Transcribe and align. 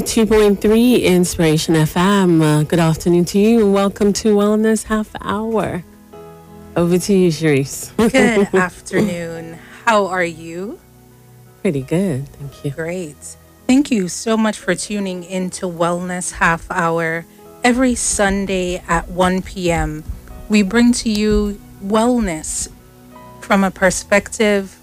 92.3 0.00 1.04
Inspiration 1.04 1.74
FM. 1.74 2.42
Uh, 2.42 2.62
good 2.64 2.78
afternoon 2.78 3.24
to 3.24 3.38
you 3.38 3.60
and 3.64 3.72
welcome 3.72 4.12
to 4.12 4.36
Wellness 4.36 4.84
Half 4.84 5.10
Hour. 5.22 5.84
Over 6.76 6.98
to 6.98 7.14
you, 7.14 7.30
Sharice. 7.30 7.96
Good 7.96 8.54
afternoon. 8.54 9.58
How 9.86 10.04
are 10.08 10.22
you? 10.22 10.78
Pretty 11.62 11.80
good, 11.80 12.28
thank 12.28 12.62
you. 12.62 12.70
Great. 12.72 13.36
Thank 13.66 13.90
you 13.90 14.08
so 14.08 14.36
much 14.36 14.58
for 14.58 14.74
tuning 14.74 15.24
into 15.24 15.64
Wellness 15.64 16.32
Half 16.32 16.70
Hour 16.70 17.24
every 17.64 17.94
Sunday 17.94 18.82
at 18.86 19.08
1 19.08 19.40
p.m. 19.40 20.04
We 20.50 20.60
bring 20.60 20.92
to 20.92 21.08
you 21.08 21.58
wellness 21.82 22.68
from 23.40 23.64
a 23.64 23.70
perspective 23.70 24.78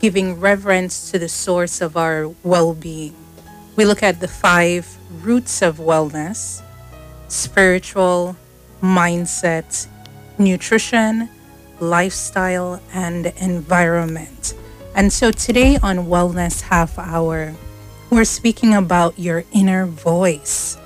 giving 0.00 0.38
reverence 0.38 1.10
to 1.12 1.18
the 1.18 1.30
source 1.30 1.80
of 1.80 1.96
our 1.96 2.28
well 2.42 2.74
being. 2.74 3.14
We 3.78 3.84
look 3.84 4.02
at 4.02 4.18
the 4.18 4.26
five 4.26 4.98
roots 5.22 5.62
of 5.62 5.76
wellness 5.76 6.62
spiritual, 7.28 8.34
mindset, 8.82 9.86
nutrition, 10.36 11.28
lifestyle, 11.78 12.82
and 12.92 13.26
environment. 13.40 14.54
And 14.96 15.12
so 15.12 15.30
today 15.30 15.78
on 15.80 16.06
Wellness 16.06 16.62
Half 16.62 16.98
Hour, 16.98 17.54
we're 18.10 18.24
speaking 18.24 18.74
about 18.74 19.16
your 19.16 19.44
inner 19.52 19.86
voice. 19.86 20.76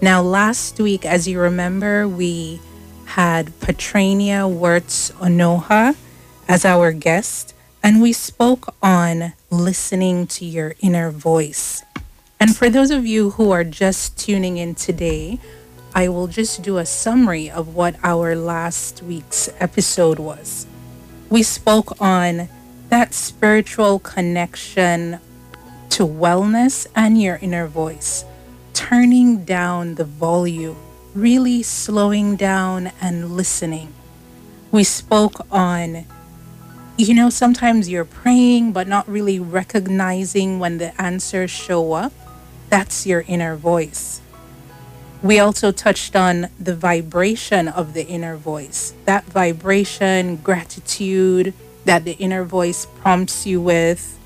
Now, 0.00 0.22
last 0.22 0.80
week, 0.80 1.04
as 1.04 1.28
you 1.28 1.38
remember, 1.38 2.08
we 2.08 2.58
had 3.04 3.48
Patrenia 3.60 4.48
Wirtz 4.48 5.10
Onoha 5.20 5.94
as 6.48 6.64
our 6.64 6.90
guest, 6.92 7.52
and 7.82 8.00
we 8.00 8.14
spoke 8.14 8.74
on 8.82 9.34
listening 9.50 10.26
to 10.28 10.46
your 10.46 10.74
inner 10.80 11.10
voice. 11.10 11.84
And 12.40 12.56
for 12.56 12.70
those 12.70 12.90
of 12.90 13.06
you 13.06 13.30
who 13.32 13.50
are 13.50 13.64
just 13.64 14.16
tuning 14.18 14.56
in 14.56 14.74
today, 14.74 15.38
I 15.94 16.08
will 16.08 16.26
just 16.26 16.62
do 16.62 16.78
a 16.78 16.86
summary 16.86 17.50
of 17.50 17.74
what 17.74 17.96
our 18.02 18.34
last 18.34 19.02
week's 19.02 19.50
episode 19.60 20.18
was. 20.18 20.66
We 21.28 21.42
spoke 21.42 22.00
on 22.00 22.48
that 22.88 23.12
spiritual 23.12 23.98
connection 23.98 25.20
to 25.90 26.06
wellness 26.06 26.86
and 26.96 27.20
your 27.20 27.36
inner 27.42 27.66
voice, 27.66 28.24
turning 28.72 29.44
down 29.44 29.96
the 29.96 30.04
volume, 30.04 30.78
really 31.14 31.62
slowing 31.62 32.36
down 32.36 32.90
and 33.02 33.36
listening. 33.36 33.92
We 34.72 34.84
spoke 34.84 35.46
on 35.50 36.06
you 36.96 37.14
know, 37.14 37.30
sometimes 37.30 37.88
you're 37.88 38.04
praying 38.04 38.72
but 38.72 38.86
not 38.86 39.08
really 39.08 39.40
recognizing 39.40 40.58
when 40.58 40.76
the 40.76 41.00
answers 41.00 41.50
show 41.50 41.94
up. 41.94 42.12
That's 42.70 43.06
your 43.06 43.24
inner 43.26 43.56
voice. 43.56 44.20
We 45.22 45.38
also 45.38 45.70
touched 45.70 46.16
on 46.16 46.48
the 46.58 46.74
vibration 46.74 47.68
of 47.68 47.92
the 47.92 48.06
inner 48.06 48.36
voice. 48.36 48.94
That 49.04 49.24
vibration, 49.24 50.36
gratitude 50.36 51.52
that 51.84 52.04
the 52.04 52.12
inner 52.12 52.44
voice 52.44 52.86
prompts 52.86 53.46
you 53.46 53.60
with, 53.60 54.18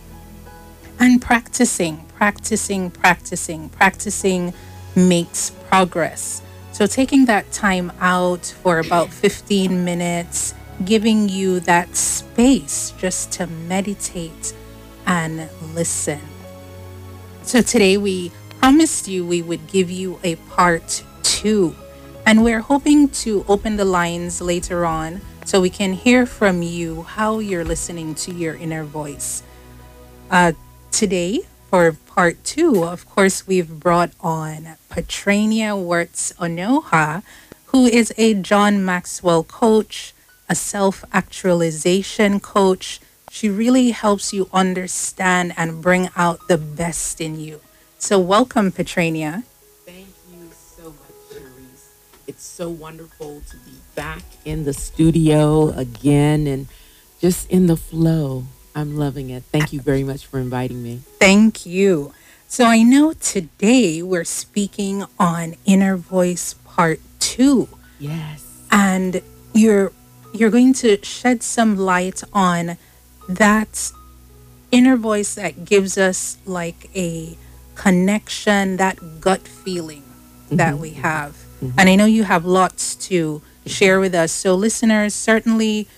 and 1.01 1.21
practicing, 1.21 2.05
practicing, 2.17 2.91
practicing, 2.91 3.69
practicing 3.71 4.55
makes 4.95 5.51
progress. 5.51 6.43
So, 6.73 6.87
taking 6.87 7.25
that 7.27 7.51
time 7.53 7.93
out 8.01 8.47
for 8.63 8.79
about 8.79 9.11
15 9.11 9.85
minutes 9.85 10.55
giving 10.85 11.29
you 11.29 11.61
that 11.61 11.95
space 11.97 12.93
just 12.99 13.33
to 13.33 13.47
meditate 13.47 14.53
and 15.07 15.49
listen. 15.75 16.21
So 17.47 17.61
today 17.61 17.99
we 17.99 18.33
promised 18.59 19.07
you 19.07 19.25
we 19.25 19.43
would 19.43 19.67
give 19.67 19.91
you 19.91 20.19
a 20.25 20.37
part 20.57 21.05
two. 21.23 21.77
And 22.25 22.43
we're 22.43 22.61
hoping 22.61 23.11
to 23.21 23.45
open 23.47 23.77
the 23.77 23.85
lines 23.85 24.41
later 24.41 24.87
on 24.87 25.21
so 25.45 25.61
we 25.61 25.69
can 25.69 25.93
hear 25.93 26.25
from 26.25 26.63
you 26.63 27.03
how 27.03 27.41
you're 27.41 27.65
listening 27.65 28.15
to 28.17 28.33
your 28.33 28.55
inner 28.55 28.83
voice. 28.83 29.43
Uh, 30.31 30.53
today, 30.91 31.41
for 31.69 31.93
part 31.93 32.43
two, 32.45 32.83
of 32.83 33.07
course, 33.07 33.47
we've 33.47 33.79
brought 33.79 34.13
on 34.21 34.77
Patrenia 34.89 35.77
Wertz 35.77 36.33
Onoha, 36.41 37.23
who 37.67 37.85
is 37.85 38.11
a 38.17 38.33
John 38.33 38.83
Maxwell 38.83 39.45
coach, 39.45 40.15
a 40.49 40.55
self 40.55 41.05
actualization 41.13 42.41
coach. 42.41 43.01
She 43.35 43.49
really 43.49 43.91
helps 43.91 44.33
you 44.33 44.49
understand 44.53 45.55
and 45.57 45.83
bring 45.83 46.09
out 46.15 46.47
the 46.47 46.57
best 46.57 47.21
in 47.21 47.41
you. 47.41 47.61
So, 47.99 48.17
welcome, 48.17 48.71
Patrenia. 48.71 49.43
Thank 49.85 50.07
you 50.31 50.53
so 50.53 50.85
much, 50.85 51.43
Cherise. 51.43 51.89
It's 52.29 52.45
so 52.45 52.71
wonderful 52.71 53.43
to 53.51 53.57
be 53.57 53.73
back 53.97 54.23
in 54.45 54.63
the 54.63 54.73
studio 54.73 55.71
again 55.71 56.47
and 56.47 56.69
just 57.19 57.51
in 57.51 57.67
the 57.67 57.77
flow. 57.77 58.45
I'm 58.73 58.97
loving 58.97 59.31
it. 59.31 59.43
Thank 59.51 59.73
you 59.73 59.81
very 59.81 60.05
much 60.05 60.25
for 60.27 60.39
inviting 60.39 60.81
me. 60.81 61.01
Thank 61.19 61.67
you. 61.67 62.15
So, 62.47 62.67
I 62.67 62.85
know 62.85 63.15
today 63.15 64.01
we're 64.01 64.23
speaking 64.23 65.07
on 65.19 65.57
Inner 65.65 65.97
Voice 65.97 66.55
Part 66.65 67.01
2. 67.19 67.67
Yes. 67.99 68.47
And 68.71 69.23
you're 69.53 69.91
you're 70.33 70.51
going 70.51 70.73
to 70.75 71.05
shed 71.05 71.43
some 71.43 71.77
light 71.77 72.23
on 72.33 72.77
that 73.29 73.93
inner 74.71 74.97
voice 74.97 75.35
that 75.35 75.65
gives 75.65 75.97
us 75.97 76.39
like 76.45 76.91
a 76.97 77.37
connection, 77.75 78.77
that 78.77 79.21
gut 79.21 79.47
feeling 79.47 80.03
mm-hmm. 80.03 80.57
that 80.57 80.79
we 80.79 80.91
have. 80.91 81.33
Mm-hmm. 81.63 81.79
And 81.79 81.89
I 81.89 81.97
know 81.97 82.07
you 82.07 82.25
have 82.25 82.45
lots 82.45 82.95
to 83.09 83.43
share 83.67 84.01
with 84.01 84.15
us. 84.15 84.33
So, 84.33 84.55
listeners, 84.55 85.15
certainly 85.15 85.89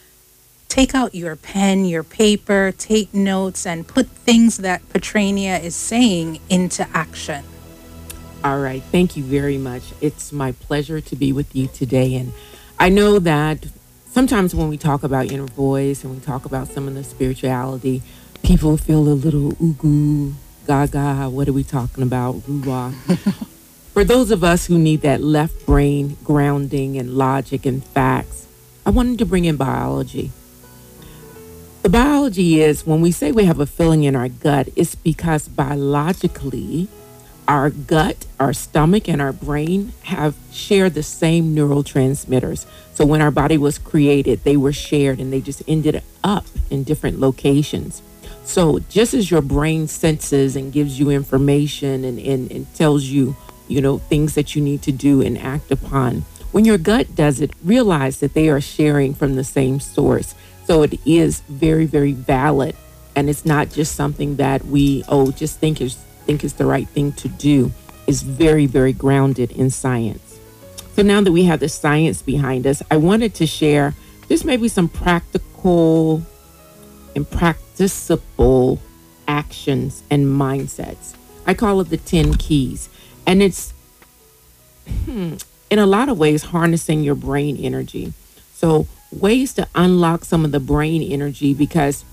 take 0.69 0.95
out 0.95 1.15
your 1.15 1.37
pen, 1.37 1.85
your 1.85 2.03
paper, 2.03 2.73
take 2.77 3.15
notes, 3.15 3.67
and 3.67 3.87
put 3.87 4.09
things 4.09 4.59
that 4.59 4.87
Patrenia 4.91 5.63
is 5.63 5.75
saying 5.75 6.41
into 6.49 6.87
action. 6.93 7.45
All 8.45 8.61
right. 8.61 8.83
Thank 8.83 9.17
you 9.17 9.25
very 9.25 9.59
much. 9.59 9.83
It's 10.01 10.33
my 10.33 10.53
pleasure 10.53 11.01
to 11.01 11.17
be 11.17 11.33
with 11.33 11.55
you 11.57 11.67
today. 11.69 12.15
And 12.15 12.33
I 12.79 12.91
know 12.91 13.19
that 13.19 13.67
sometimes 14.17 14.55
when 14.55 14.71
we 14.71 14.79
talk 14.79 15.03
about 15.03 15.31
inner 15.31 15.45
voice 15.45 16.03
and 16.03 16.15
we 16.15 16.19
talk 16.19 16.47
about 16.47 16.69
some 16.69 16.89
of 16.89 16.95
the 16.95 17.05
spirituality, 17.05 18.01
people 18.43 18.79
feel 18.79 19.01
a 19.01 19.13
little 19.13 19.53
ooh 19.63 20.35
gaga. 20.67 21.29
What 21.29 21.47
are 21.49 21.53
we 21.53 21.63
talking 21.63 22.03
about? 22.03 22.33
For 23.93 24.05
those 24.05 24.31
of 24.31 24.43
us 24.43 24.69
who 24.69 24.79
need 24.79 25.03
that 25.03 25.21
left 25.21 25.67
brain 25.67 26.17
grounding 26.25 26.97
and 26.97 27.11
logic 27.11 27.67
and 27.67 27.85
facts, 27.85 28.47
I 28.87 28.91
wanted 28.91 29.19
to 29.19 29.27
bring 29.27 29.45
in 29.45 29.57
biology. 29.57 30.31
The 31.83 31.91
biology 31.91 32.63
is 32.63 32.87
when 32.87 33.03
we 33.03 33.13
say 33.13 33.33
we 33.33 33.45
have 33.45 33.61
a 33.61 33.67
feeling 33.67 34.05
in 34.05 34.17
our 34.17 34.31
gut, 34.31 34.71
it's 34.77 34.95
because 34.95 35.47
biologically 35.47 36.89
our 37.49 37.71
gut, 37.71 38.27
our 38.41 38.53
stomach, 38.53 39.09
and 39.09 39.23
our 39.23 39.33
brain 39.33 39.93
have 40.05 40.35
shared 40.53 40.95
the 40.95 41.03
same 41.03 41.55
neurotransmitters. 41.55 42.67
So 42.95 43.05
when 43.05 43.23
our 43.23 43.31
body 43.31 43.59
was 43.59 43.79
created, 43.79 44.43
they 44.45 44.57
were 44.57 44.73
shared 44.73 45.21
and 45.21 45.33
they 45.33 45.41
just 45.41 45.63
ended 45.69 46.03
up 46.25 46.47
in 46.71 46.83
different 46.83 47.21
locations. 47.21 48.03
So 48.45 48.79
just 48.89 49.13
as 49.13 49.31
your 49.31 49.43
brain 49.43 49.89
senses 49.89 50.57
and 50.57 50.73
gives 50.73 50.99
you 50.99 51.11
information 51.11 52.05
and, 52.05 52.19
and, 52.19 52.51
and 52.51 52.75
tells 52.75 53.05
you, 53.05 53.37
you 53.69 53.81
know, 53.81 53.99
things 53.99 54.35
that 54.35 54.55
you 54.55 54.63
need 54.63 54.83
to 54.83 54.93
do 54.93 55.21
and 55.21 55.37
act 55.37 55.71
upon, 55.71 56.25
when 56.53 56.65
your 56.65 56.79
gut 56.79 57.15
does 57.15 57.41
it, 57.41 57.51
realize 57.65 58.21
that 58.21 58.35
they 58.35 58.49
are 58.49 58.61
sharing 58.61 59.15
from 59.15 59.35
the 59.35 59.45
same 59.45 59.81
source. 59.81 60.35
So 60.65 60.83
it 60.83 60.99
is 61.05 61.41
very, 61.49 61.87
very 61.87 62.13
valid. 62.13 62.77
And 63.15 63.29
it's 63.29 63.45
not 63.45 63.71
just 63.71 63.95
something 63.95 64.37
that 64.37 64.65
we, 64.65 65.05
oh, 65.09 65.33
just 65.33 65.59
think 65.59 65.81
is 65.81 65.97
think 66.27 66.45
is 66.45 66.55
the 66.55 66.67
right 66.67 66.89
thing 66.89 67.13
to 67.13 67.29
do 67.29 67.73
is 68.07 68.23
very, 68.23 68.67
very 68.67 68.93
grounded 68.93 69.53
in 69.53 69.71
science. 69.71 70.39
So 70.95 71.03
now 71.03 71.21
that 71.21 71.33
we 71.33 71.45
have 71.45 71.61
the 71.61 71.69
science 71.69 72.23
behind 72.23 72.67
us, 72.67 72.83
I 72.91 72.97
wanted 72.97 73.35
to 73.37 73.47
share 73.47 73.95
just 74.29 74.45
maybe 74.45 74.69
some 74.69 74.89
practical 74.89 76.23
and 77.15 77.29
practicable 77.31 78.81
actions 79.29 80.03
and 80.11 80.27
mindsets. 80.27 81.15
I 81.47 81.55
call 81.55 81.81
it 81.81 81.91
the 81.91 81.97
10 81.97 82.35
keys. 82.35 82.89
And 83.27 83.43
it's 83.43 83.73
hmm, 85.05 85.35
in 85.71 85.79
a 85.79 85.87
lot 85.87 86.09
of 86.09 86.19
ways 86.19 86.45
harnessing 86.45 87.03
your 87.03 87.15
brain 87.15 87.57
energy. 87.57 88.13
So, 88.55 88.87
ways 89.13 89.53
to 89.55 89.69
unlock 89.75 90.25
some 90.25 90.45
of 90.45 90.53
the 90.53 90.61
brain 90.61 91.03
energy 91.03 91.55
because 91.55 92.05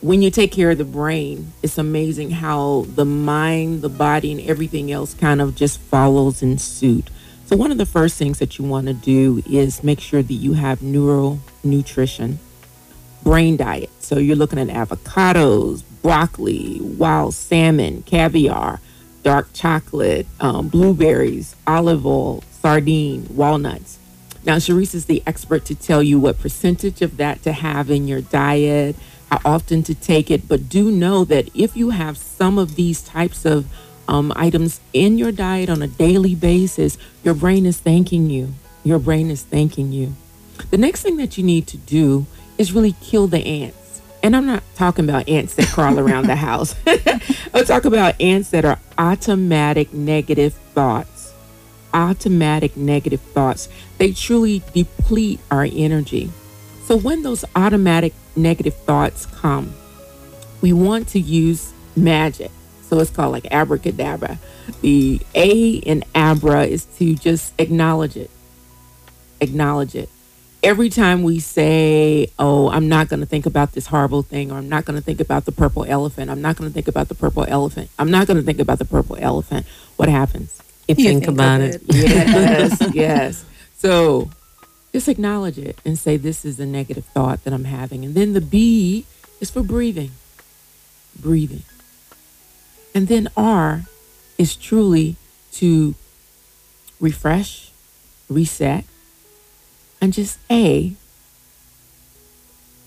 when 0.00 0.22
you 0.22 0.30
take 0.30 0.52
care 0.52 0.70
of 0.70 0.78
the 0.78 0.84
brain, 0.84 1.52
it's 1.62 1.78
amazing 1.78 2.30
how 2.30 2.86
the 2.94 3.04
mind, 3.04 3.82
the 3.82 3.88
body, 3.88 4.30
and 4.32 4.40
everything 4.42 4.92
else 4.92 5.14
kind 5.14 5.40
of 5.40 5.56
just 5.56 5.80
follows 5.80 6.42
in 6.42 6.58
suit. 6.58 7.10
So, 7.46 7.56
one 7.56 7.72
of 7.72 7.78
the 7.78 7.86
first 7.86 8.16
things 8.16 8.38
that 8.38 8.58
you 8.58 8.64
want 8.64 8.86
to 8.86 8.94
do 8.94 9.42
is 9.50 9.82
make 9.82 10.00
sure 10.00 10.22
that 10.22 10.34
you 10.34 10.52
have 10.52 10.82
neural 10.82 11.40
nutrition, 11.64 12.38
brain 13.22 13.56
diet. 13.56 13.90
So, 13.98 14.18
you're 14.18 14.36
looking 14.36 14.58
at 14.58 14.68
avocados, 14.68 15.82
broccoli, 16.02 16.78
wild 16.80 17.34
salmon, 17.34 18.02
caviar, 18.02 18.80
dark 19.24 19.48
chocolate, 19.52 20.26
um, 20.40 20.68
blueberries, 20.68 21.56
olive 21.66 22.06
oil, 22.06 22.44
sardine, 22.52 23.26
walnuts. 23.30 23.98
Now, 24.44 24.56
Sharice 24.56 24.94
is 24.94 25.06
the 25.06 25.22
expert 25.26 25.64
to 25.66 25.74
tell 25.74 26.02
you 26.02 26.20
what 26.20 26.38
percentage 26.38 27.02
of 27.02 27.16
that 27.16 27.42
to 27.42 27.52
have 27.52 27.90
in 27.90 28.06
your 28.06 28.20
diet, 28.20 28.94
often 29.44 29.82
to 29.84 29.94
take 29.94 30.30
it. 30.30 30.48
But 30.48 30.68
do 30.68 30.90
know 30.90 31.24
that 31.24 31.48
if 31.54 31.76
you 31.76 31.90
have 31.90 32.16
some 32.16 32.58
of 32.58 32.76
these 32.76 33.02
types 33.02 33.44
of 33.44 33.66
um, 34.08 34.32
items 34.34 34.80
in 34.92 35.18
your 35.18 35.32
diet 35.32 35.68
on 35.68 35.82
a 35.82 35.86
daily 35.86 36.34
basis, 36.34 36.96
your 37.22 37.34
brain 37.34 37.66
is 37.66 37.78
thanking 37.78 38.30
you. 38.30 38.54
Your 38.84 38.98
brain 38.98 39.30
is 39.30 39.42
thanking 39.42 39.92
you. 39.92 40.14
The 40.70 40.78
next 40.78 41.02
thing 41.02 41.16
that 41.18 41.36
you 41.36 41.44
need 41.44 41.66
to 41.68 41.76
do 41.76 42.26
is 42.56 42.72
really 42.72 42.94
kill 43.00 43.26
the 43.26 43.44
ants. 43.44 44.00
And 44.22 44.34
I'm 44.34 44.46
not 44.46 44.62
talking 44.74 45.04
about 45.04 45.28
ants 45.28 45.54
that 45.54 45.68
crawl 45.68 45.98
around 46.00 46.26
the 46.26 46.36
house. 46.36 46.74
I'm 47.54 47.64
talking 47.64 47.92
about 47.92 48.20
ants 48.20 48.50
that 48.50 48.64
are 48.64 48.78
automatic 48.96 49.92
negative 49.92 50.54
thoughts. 50.74 51.32
Automatic 51.94 52.76
negative 52.76 53.20
thoughts. 53.20 53.68
They 53.98 54.12
truly 54.12 54.62
deplete 54.74 55.40
our 55.50 55.66
energy. 55.70 56.30
So 56.84 56.96
when 56.96 57.22
those 57.22 57.44
automatic 57.54 58.14
negative 58.38 58.74
thoughts 58.74 59.26
come, 59.26 59.74
we 60.60 60.72
want 60.72 61.08
to 61.08 61.20
use 61.20 61.72
magic. 61.96 62.50
So 62.82 62.98
it's 63.00 63.10
called 63.10 63.32
like 63.32 63.46
abracadabra. 63.52 64.38
The 64.80 65.20
A 65.34 65.50
in 65.76 66.04
abra 66.14 66.64
is 66.64 66.86
to 66.98 67.14
just 67.14 67.52
acknowledge 67.58 68.16
it. 68.16 68.30
Acknowledge 69.40 69.94
it. 69.94 70.08
Every 70.62 70.88
time 70.88 71.22
we 71.22 71.38
say, 71.38 72.30
Oh, 72.38 72.68
I'm 72.70 72.88
not 72.88 73.08
going 73.08 73.20
to 73.20 73.26
think 73.26 73.46
about 73.46 73.72
this 73.72 73.86
horrible 73.86 74.22
thing, 74.22 74.50
or 74.50 74.58
I'm 74.58 74.68
not 74.68 74.84
going 74.84 74.98
to 74.98 75.04
think 75.04 75.20
about 75.20 75.44
the 75.44 75.52
purple 75.52 75.84
elephant, 75.84 76.30
I'm 76.30 76.40
not 76.40 76.56
going 76.56 76.68
to 76.68 76.74
think 76.74 76.88
about 76.88 77.08
the 77.08 77.14
purple 77.14 77.44
elephant, 77.46 77.90
I'm 77.98 78.10
not 78.10 78.26
going 78.26 78.38
to 78.38 78.42
think 78.42 78.58
about 78.58 78.78
the 78.78 78.84
purple 78.84 79.16
elephant, 79.20 79.66
what 79.96 80.08
happens? 80.08 80.60
You, 80.88 80.94
You 80.98 81.04
think, 81.04 81.24
think 81.24 81.34
about 81.34 81.60
it. 81.60 81.76
it. 81.76 81.82
Yes, 81.94 82.94
yes. 82.94 83.44
So 83.76 84.30
just 84.98 85.08
acknowledge 85.08 85.58
it 85.58 85.78
and 85.84 85.96
say, 85.96 86.16
This 86.16 86.44
is 86.44 86.58
a 86.58 86.66
negative 86.66 87.04
thought 87.04 87.44
that 87.44 87.52
I'm 87.52 87.66
having. 87.66 88.04
And 88.04 88.16
then 88.16 88.32
the 88.32 88.40
B 88.40 89.06
is 89.40 89.48
for 89.48 89.62
breathing. 89.62 90.10
Breathing. 91.16 91.62
And 92.96 93.06
then 93.06 93.28
R 93.36 93.84
is 94.38 94.56
truly 94.56 95.14
to 95.52 95.94
refresh, 96.98 97.70
reset, 98.28 98.84
and 100.00 100.12
just 100.12 100.40
A, 100.50 100.94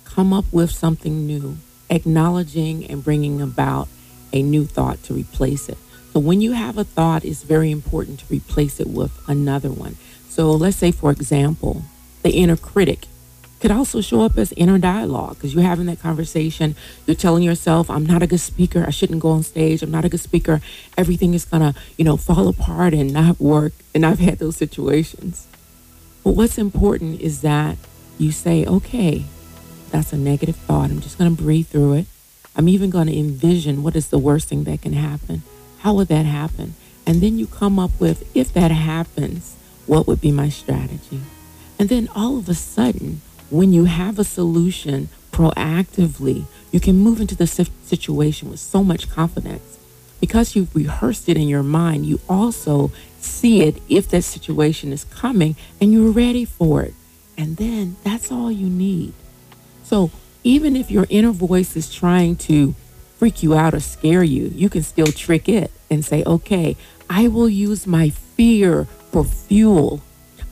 come 0.03 0.33
up 0.33 0.51
with 0.51 0.69
something 0.69 1.25
new, 1.25 1.59
acknowledging 1.89 2.85
and 2.87 3.01
bringing 3.01 3.41
about 3.41 3.87
a 4.33 4.41
new 4.43 4.65
thought 4.65 5.01
to 5.03 5.13
replace 5.13 5.69
it. 5.69 5.77
So 6.11 6.19
when 6.19 6.41
you 6.41 6.51
have 6.51 6.77
a 6.77 6.83
thought, 6.83 7.23
it's 7.23 7.43
very 7.43 7.71
important 7.71 8.19
to 8.19 8.25
replace 8.29 8.81
it 8.81 8.87
with 8.87 9.17
another 9.29 9.71
one. 9.71 9.95
So 10.27 10.51
let's 10.51 10.75
say, 10.75 10.91
for 10.91 11.09
example, 11.09 11.83
the 12.21 12.31
inner 12.31 12.57
critic 12.57 13.07
could 13.61 13.71
also 13.71 14.01
show 14.01 14.21
up 14.21 14.37
as 14.37 14.51
inner 14.53 14.79
dialogue 14.79 15.35
because 15.35 15.53
you're 15.53 15.63
having 15.63 15.85
that 15.85 15.99
conversation. 15.99 16.75
You're 17.05 17.15
telling 17.15 17.43
yourself, 17.43 17.91
I'm 17.91 18.05
not 18.05 18.23
a 18.23 18.27
good 18.27 18.39
speaker. 18.39 18.83
I 18.85 18.89
shouldn't 18.89 19.21
go 19.21 19.29
on 19.29 19.43
stage. 19.43 19.83
I'm 19.83 19.91
not 19.91 20.03
a 20.03 20.09
good 20.09 20.19
speaker. 20.19 20.61
Everything 20.97 21.35
is 21.35 21.45
going 21.45 21.61
to, 21.61 21.79
you 21.95 22.03
know, 22.03 22.17
fall 22.17 22.47
apart 22.47 22.95
and 22.95 23.13
not 23.13 23.39
work. 23.39 23.73
And 23.93 24.03
I've 24.03 24.19
had 24.19 24.39
those 24.39 24.57
situations. 24.57 25.47
But 26.23 26.31
what's 26.31 26.57
important 26.57 27.21
is 27.21 27.41
that 27.41 27.77
you 28.17 28.31
say, 28.31 28.65
okay, 28.65 29.25
that's 29.91 30.11
a 30.11 30.17
negative 30.17 30.55
thought. 30.55 30.89
I'm 30.89 30.99
just 30.99 31.19
going 31.19 31.35
to 31.35 31.41
breathe 31.41 31.67
through 31.67 31.93
it. 31.93 32.05
I'm 32.55 32.67
even 32.67 32.89
going 32.89 33.07
to 33.07 33.17
envision 33.17 33.83
what 33.83 33.95
is 33.95 34.09
the 34.09 34.19
worst 34.19 34.49
thing 34.49 34.63
that 34.63 34.81
can 34.81 34.93
happen. 34.93 35.43
How 35.79 35.93
would 35.93 36.07
that 36.07 36.25
happen? 36.25 36.73
And 37.05 37.21
then 37.21 37.37
you 37.37 37.45
come 37.45 37.77
up 37.77 37.91
with, 37.99 38.29
if 38.35 38.53
that 38.53 38.71
happens, 38.71 39.55
what 39.85 40.07
would 40.07 40.19
be 40.19 40.31
my 40.31 40.49
strategy? 40.49 41.21
And 41.81 41.89
then 41.89 42.09
all 42.15 42.37
of 42.37 42.47
a 42.47 42.53
sudden, 42.53 43.21
when 43.49 43.73
you 43.73 43.85
have 43.85 44.19
a 44.19 44.23
solution 44.23 45.09
proactively, 45.31 46.45
you 46.71 46.79
can 46.79 46.95
move 46.95 47.19
into 47.19 47.33
the 47.33 47.47
situation 47.47 48.51
with 48.51 48.59
so 48.59 48.83
much 48.83 49.09
confidence. 49.09 49.79
Because 50.19 50.55
you've 50.55 50.75
rehearsed 50.75 51.27
it 51.27 51.37
in 51.37 51.47
your 51.47 51.63
mind, 51.63 52.05
you 52.05 52.19
also 52.29 52.91
see 53.19 53.63
it 53.63 53.81
if 53.89 54.07
that 54.09 54.21
situation 54.21 54.93
is 54.93 55.05
coming 55.05 55.55
and 55.81 55.91
you're 55.91 56.11
ready 56.11 56.45
for 56.45 56.83
it. 56.83 56.93
And 57.35 57.57
then 57.57 57.95
that's 58.03 58.31
all 58.31 58.51
you 58.51 58.67
need. 58.67 59.13
So 59.83 60.11
even 60.43 60.75
if 60.75 60.91
your 60.91 61.07
inner 61.09 61.31
voice 61.31 61.75
is 61.75 61.91
trying 61.91 62.35
to 62.35 62.75
freak 63.17 63.41
you 63.41 63.55
out 63.55 63.73
or 63.73 63.79
scare 63.79 64.23
you, 64.23 64.51
you 64.53 64.69
can 64.69 64.83
still 64.83 65.07
trick 65.07 65.49
it 65.49 65.71
and 65.89 66.05
say, 66.05 66.23
okay, 66.25 66.77
I 67.09 67.27
will 67.27 67.49
use 67.49 67.87
my 67.87 68.11
fear 68.11 68.85
for 69.09 69.23
fuel. 69.23 70.03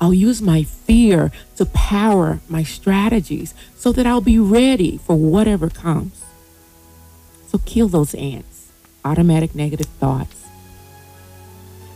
I'll 0.01 0.13
use 0.13 0.41
my 0.41 0.63
fear 0.63 1.31
to 1.57 1.65
power 1.65 2.39
my 2.47 2.63
strategies 2.63 3.53
so 3.75 3.91
that 3.91 4.05
I'll 4.05 4.21
be 4.21 4.39
ready 4.39 4.97
for 4.97 5.15
whatever 5.15 5.69
comes. 5.69 6.23
So 7.47 7.57
kill 7.65 7.87
those 7.87 8.15
ants, 8.15 8.71
automatic 9.03 9.55
negative 9.55 9.87
thoughts. 9.99 10.45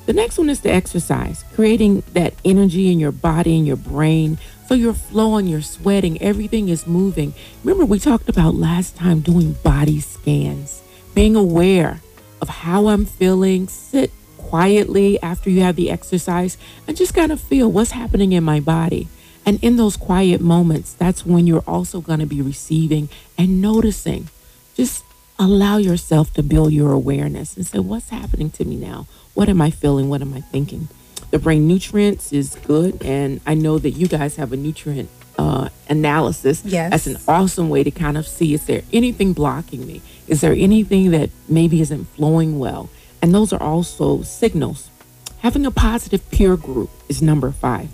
The 0.06 0.14
next 0.14 0.38
one 0.38 0.50
is 0.50 0.60
the 0.60 0.72
exercise, 0.72 1.46
creating 1.54 2.04
that 2.12 2.34
energy 2.44 2.92
in 2.92 3.00
your 3.00 3.14
body 3.14 3.56
and 3.56 3.66
your 3.66 3.78
brain. 3.78 4.38
So 4.68 4.74
you're 4.74 4.94
flowing, 4.94 5.48
you're 5.48 5.62
sweating, 5.62 6.22
everything 6.22 6.68
is 6.68 6.86
moving. 6.86 7.34
Remember, 7.64 7.86
we 7.86 8.00
talked 8.00 8.28
about 8.28 8.56
last 8.56 8.98
time 8.98 9.22
doing 9.22 9.54
body 9.64 10.02
scans, 10.02 10.82
being 11.16 11.38
aware 11.38 12.02
of 12.42 12.50
how 12.50 12.88
I'm 12.88 13.06
feeling. 13.06 13.70
Sit 13.70 14.12
quietly 14.54 15.20
after 15.24 15.50
you 15.50 15.62
have 15.62 15.76
the 15.76 15.90
exercise 15.90 16.60
and 16.88 16.96
just 16.96 17.16
kind 17.16 17.32
of 17.32 17.42
feel 17.42 17.72
what's 17.72 17.90
happening 17.90 18.34
in 18.34 18.44
my 18.44 18.60
body. 18.60 19.08
And 19.48 19.58
in 19.64 19.78
those 19.78 19.98
quiet 19.98 20.42
moments, 20.42 20.94
that's 20.94 21.26
when 21.26 21.48
you're 21.48 21.64
also 21.66 22.02
going 22.02 22.20
to 22.20 22.28
be 22.28 22.40
receiving 22.40 23.10
and 23.36 23.64
noticing. 23.64 24.30
Just 24.76 25.04
allow 25.40 25.78
yourself 25.78 26.32
to 26.36 26.44
build 26.44 26.72
your 26.72 26.92
awareness 26.92 27.58
and 27.58 27.66
say, 27.66 27.80
what's 27.80 28.10
happening 28.10 28.52
to 28.52 28.64
me 28.64 28.76
now? 28.76 29.08
What 29.34 29.50
am 29.50 29.60
I 29.60 29.72
feeling? 29.72 30.08
What 30.08 30.22
am 30.22 30.36
I 30.36 30.42
thinking? 30.42 30.88
The 31.32 31.40
brain 31.40 31.68
nutrients 31.68 32.32
is 32.32 32.54
good. 32.54 33.02
And 33.02 33.42
I 33.48 33.56
know 33.56 33.80
that 33.80 33.92
you 33.92 34.08
guys 34.08 34.36
have 34.36 34.54
a 34.54 34.56
nutrient 34.56 35.10
uh, 35.40 35.70
analysis. 35.90 36.62
Yes. 36.64 36.92
That's 36.92 37.08
an 37.08 37.18
awesome 37.28 37.70
way 37.72 37.84
to 37.84 37.90
kind 37.90 38.20
of 38.20 38.28
see 38.28 38.54
is 38.54 38.68
there 38.68 38.84
anything 38.94 39.34
blocking 39.34 39.88
me? 39.88 40.04
Is 40.28 40.42
there 40.42 40.54
anything 40.54 41.10
that 41.10 41.32
maybe 41.50 41.82
isn't 41.82 42.06
flowing 42.10 42.60
well? 42.60 42.92
And 43.24 43.34
those 43.34 43.52
are 43.54 43.64
also 43.64 44.22
signals. 44.22 44.92
Having 45.40 45.66
a 45.66 45.72
positive 45.72 46.30
peer 46.30 46.56
group 46.56 46.92
is 47.10 47.24
number 47.24 47.52
five. 47.52 47.90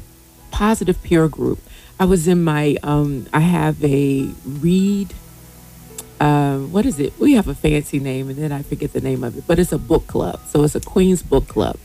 Positive 0.51 1.01
peer 1.03 1.29
group. 1.29 1.59
I 1.99 2.05
was 2.05 2.27
in 2.27 2.43
my, 2.43 2.77
um, 2.83 3.27
I 3.31 3.41
have 3.41 3.81
a 3.83 4.31
read 4.43 5.13
um, 6.19 6.71
what 6.73 6.85
is 6.85 6.99
it? 6.99 7.17
We 7.17 7.33
have 7.33 7.47
a 7.47 7.55
fancy 7.55 7.99
name, 7.99 8.29
and 8.29 8.37
then 8.37 8.51
I 8.51 8.61
forget 8.61 8.91
the 8.91 9.01
name 9.01 9.23
of 9.23 9.37
it, 9.37 9.45
but 9.47 9.57
it's 9.57 9.71
a 9.71 9.77
book 9.77 10.07
club. 10.07 10.41
So 10.47 10.63
it's 10.63 10.75
a 10.75 10.81
Queen's 10.81 11.23
Book 11.23 11.47
Club. 11.47 11.77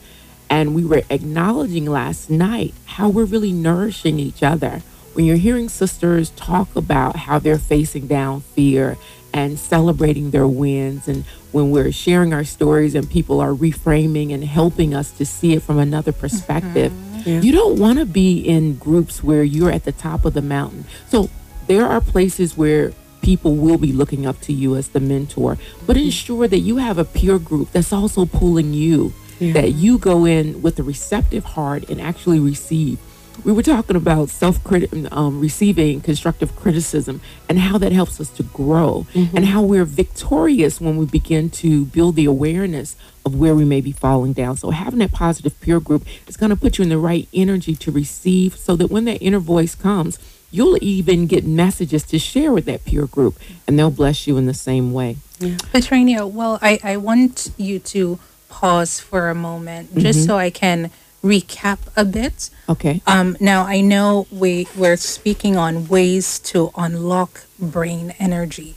And 0.50 0.74
we 0.74 0.84
were 0.84 1.02
acknowledging 1.08 1.86
last 1.86 2.30
night 2.30 2.74
how 2.86 3.08
we're 3.08 3.24
really 3.24 3.52
nourishing 3.52 4.18
each 4.18 4.42
other. 4.42 4.82
When 5.12 5.24
you're 5.24 5.36
hearing 5.36 5.68
sisters 5.68 6.30
talk 6.30 6.74
about 6.74 7.16
how 7.16 7.38
they're 7.38 7.58
facing 7.58 8.08
down 8.08 8.40
fear 8.40 8.96
and 9.35 9.59
celebrating 9.59 10.31
their 10.31 10.47
wins, 10.47 11.09
and 11.09 11.25
when 11.50 11.71
we're 11.73 11.91
sharing 11.93 12.33
our 12.33 12.45
stories 12.45 12.95
and 12.95 13.11
people 13.11 13.41
are 13.41 13.50
reframing 13.53 14.33
and 14.33 14.45
helping 14.45 14.95
us 14.95 15.11
to 15.11 15.26
see 15.26 15.53
it 15.55 15.62
from 15.62 15.79
another 15.79 16.12
perspective, 16.12 16.93
mm-hmm. 16.93 17.29
Yeah. 17.29 17.41
you 17.41 17.53
don't 17.53 17.79
want 17.79 17.99
to 17.99 18.05
be 18.07 18.38
in 18.38 18.76
groups 18.76 19.25
where 19.25 19.43
you're 19.43 19.73
at 19.73 19.85
the 19.85 19.93
top 19.93 20.25
of 20.25 20.35
the 20.35 20.43
mountain. 20.43 20.85
So 21.09 21.31
there 21.67 21.87
are 21.87 22.00
places 22.00 22.57
where 22.57 22.93
people 23.23 23.57
will 23.57 23.79
be 23.79 23.93
looking 23.93 24.26
up 24.26 24.41
to 24.43 24.53
you 24.53 24.76
as 24.76 24.88
the 24.88 25.00
mentor, 25.00 25.57
but 25.87 25.97
mm-hmm. 25.97 26.07
ensure 26.07 26.47
that 26.47 26.61
you 26.61 26.76
have 26.76 26.99
a 26.99 27.05
peer 27.05 27.38
group 27.38 27.73
that's 27.73 27.93
also 27.93 28.26
pulling 28.26 28.73
you, 28.75 29.14
Yeah. 29.41 29.55
that 29.55 29.73
you 29.73 29.99
go 29.99 30.26
in 30.26 30.62
with 30.62 30.79
a 30.79 30.83
receptive 30.83 31.45
heart 31.45 31.88
and 31.91 32.00
actually 32.00 32.38
receive. 32.38 32.99
We 33.43 33.53
were 33.53 33.62
talking 33.62 33.97
about 33.97 34.29
self 34.29 34.61
um, 34.73 35.09
um, 35.11 35.41
receiving 35.41 36.00
constructive 36.00 36.55
criticism 36.57 37.21
and 37.49 37.59
how 37.59 37.79
that 37.79 37.93
helps 37.93 38.21
us 38.21 38.31
to 38.31 38.43
grow 38.43 39.07
mm-hmm. 39.12 39.37
and 39.37 39.47
how 39.47 39.62
we're 39.62 39.85
victorious 39.85 40.81
when 40.81 40.97
we 40.97 41.07
begin 41.07 41.50
to 41.50 41.87
build 41.87 42.17
the 42.17 42.25
awareness 42.26 42.97
of 43.26 43.35
where 43.35 43.55
we 43.55 43.64
may 43.64 43.81
be 43.81 43.93
falling 43.93 44.33
down. 44.33 44.57
So 44.57 44.71
having 44.71 45.00
that 45.00 45.12
positive 45.12 45.59
peer 45.61 45.81
group 45.81 46.07
is 46.26 46.37
going 46.37 46.50
to 46.50 46.57
put 46.57 46.79
you 46.79 46.83
in 46.83 46.91
the 46.91 46.99
right 46.99 47.29
energy 47.33 47.75
to 47.76 47.91
receive 47.91 48.57
so 48.57 48.76
that 48.76 48.91
when 48.91 49.05
that 49.07 49.21
inner 49.23 49.41
voice 49.41 49.75
comes, 49.75 50.19
you'll 50.50 50.79
even 50.81 51.26
get 51.26 51.45
messages 51.45 52.05
to 52.05 52.19
share 52.19 52.53
with 52.53 52.64
that 52.67 52.85
peer 52.85 53.07
group 53.07 53.38
and 53.67 53.79
they'll 53.79 53.91
bless 53.91 54.26
you 54.26 54.37
in 54.37 54.47
the 54.47 54.55
same 54.55 54.93
way. 54.93 55.17
Patrenia, 55.41 56.31
well, 56.31 56.59
I, 56.62 56.79
I 56.85 56.97
want 56.97 57.50
you 57.57 57.79
to 57.81 58.19
pause 58.49 59.00
for 59.00 59.31
a 59.31 59.35
moment 59.35 59.93
just 59.99 60.21
mm-hmm. 60.21 60.26
so 60.26 60.38
I 60.38 60.50
can 60.50 60.91
recap 61.25 61.78
a 61.97 62.04
bit. 62.04 62.50
Okay. 62.69 63.00
Um, 63.07 63.37
now, 63.40 63.64
I 63.64 63.81
know 63.81 64.26
we, 64.31 64.69
we're 64.76 64.99
speaking 64.99 65.57
on 65.57 65.88
ways 65.88 66.38
to 66.40 66.71
unlock 66.76 67.47
brain 67.59 68.14
energy 68.19 68.75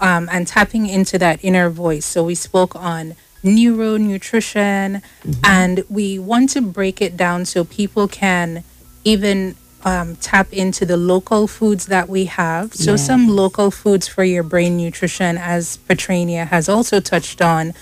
um, 0.00 0.28
and 0.30 0.46
tapping 0.46 0.86
into 0.86 1.18
that 1.18 1.42
inner 1.42 1.70
voice. 1.70 2.04
So, 2.04 2.22
we 2.22 2.34
spoke 2.36 2.76
on 2.76 3.16
neuro 3.42 3.96
nutrition, 3.96 5.02
and 5.42 5.84
we 5.88 6.18
want 6.18 6.50
to 6.50 6.60
break 6.60 7.00
it 7.00 7.16
down 7.16 7.44
so 7.46 7.64
people 7.64 8.06
can 8.08 8.62
even 9.04 9.56
um, 9.84 10.16
tap 10.16 10.52
into 10.52 10.84
the 10.84 10.96
local 10.96 11.46
foods 11.46 11.86
that 11.86 12.08
we 12.08 12.26
have. 12.26 12.74
So, 12.74 12.96
some 12.96 13.28
local 13.28 13.70
foods 13.70 14.06
for 14.06 14.24
your 14.24 14.42
brain 14.42 14.76
nutrition, 14.76 15.38
as 15.38 15.78
Patrenia 15.88 16.46
has 16.48 16.68
also 16.68 17.00
touched 17.00 17.40
on, 17.40 17.72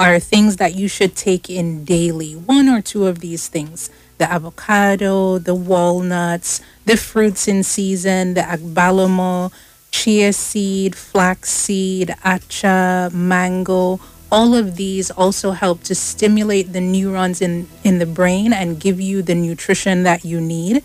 are 0.00 0.18
things 0.18 0.56
that 0.56 0.74
you 0.74 0.88
should 0.88 1.14
take 1.14 1.50
in 1.50 1.84
daily. 1.84 2.32
One 2.32 2.70
or 2.70 2.80
two 2.80 3.06
of 3.06 3.20
these 3.20 3.48
things 3.48 3.90
the 4.16 4.30
avocado, 4.30 5.38
the 5.38 5.54
walnuts, 5.54 6.60
the 6.84 6.96
fruits 6.96 7.48
in 7.48 7.62
season, 7.62 8.34
the 8.34 8.42
agbalumo, 8.42 9.50
chia 9.90 10.32
seed, 10.32 10.94
flax 10.94 11.50
seed, 11.50 12.08
acha, 12.24 13.12
mango. 13.12 14.00
All 14.32 14.54
of 14.54 14.76
these 14.76 15.10
also 15.10 15.52
help 15.52 15.82
to 15.84 15.94
stimulate 15.94 16.72
the 16.72 16.80
neurons 16.80 17.40
in, 17.40 17.66
in 17.82 17.98
the 17.98 18.06
brain 18.06 18.52
and 18.52 18.80
give 18.80 19.00
you 19.00 19.22
the 19.22 19.34
nutrition 19.34 20.02
that 20.04 20.24
you 20.24 20.40
need. 20.40 20.82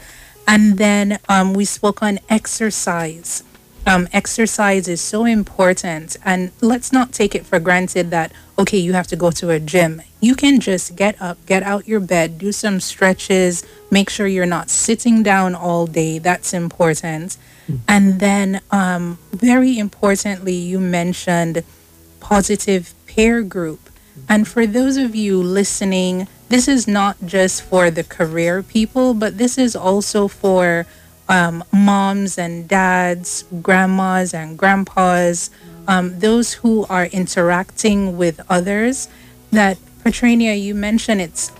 And 0.47 0.77
then 0.77 1.19
um, 1.27 1.53
we 1.53 1.65
spoke 1.65 2.01
on 2.01 2.19
exercise. 2.29 3.43
Um, 3.87 4.07
exercise 4.11 4.87
is 4.87 5.01
so 5.01 5.25
important. 5.25 6.17
And 6.25 6.51
let's 6.61 6.91
not 6.91 7.11
take 7.11 7.35
it 7.35 7.45
for 7.45 7.59
granted 7.59 8.09
that, 8.11 8.31
okay, 8.57 8.77
you 8.77 8.93
have 8.93 9.07
to 9.07 9.15
go 9.15 9.31
to 9.31 9.51
a 9.51 9.59
gym. 9.59 10.01
You 10.21 10.35
can 10.35 10.59
just 10.59 10.95
get 10.95 11.21
up, 11.21 11.37
get 11.45 11.61
out 11.61 11.87
your 11.87 11.99
bed, 11.99 12.39
do 12.39 12.51
some 12.51 12.79
stretches, 12.79 13.63
make 13.91 14.09
sure 14.09 14.25
you're 14.25 14.45
not 14.45 14.69
sitting 14.69 15.21
down 15.21 15.53
all 15.53 15.85
day. 15.85 16.17
That's 16.17 16.53
important. 16.53 17.37
And 17.87 18.19
then, 18.19 18.61
um, 18.71 19.17
very 19.31 19.77
importantly, 19.79 20.53
you 20.53 20.79
mentioned 20.79 21.63
positive 22.19 22.93
peer 23.07 23.41
group. 23.41 23.89
And 24.29 24.47
for 24.47 24.65
those 24.65 24.97
of 24.97 25.15
you 25.15 25.41
listening, 25.41 26.27
this 26.49 26.67
is 26.67 26.87
not 26.87 27.17
just 27.25 27.63
for 27.63 27.89
the 27.89 28.03
career 28.03 28.63
people, 28.63 29.13
but 29.13 29.37
this 29.37 29.57
is 29.57 29.75
also 29.75 30.27
for 30.27 30.85
um, 31.27 31.63
moms 31.71 32.37
and 32.37 32.67
dads, 32.67 33.45
grandmas 33.61 34.33
and 34.33 34.57
grandpas, 34.57 35.49
um, 35.87 36.19
those 36.19 36.53
who 36.53 36.85
are 36.89 37.05
interacting 37.07 38.17
with 38.17 38.41
others. 38.49 39.07
That 39.51 39.77
Patrenia, 40.03 40.59
you 40.61 40.75
mentioned 40.75 41.21
it's 41.21 41.51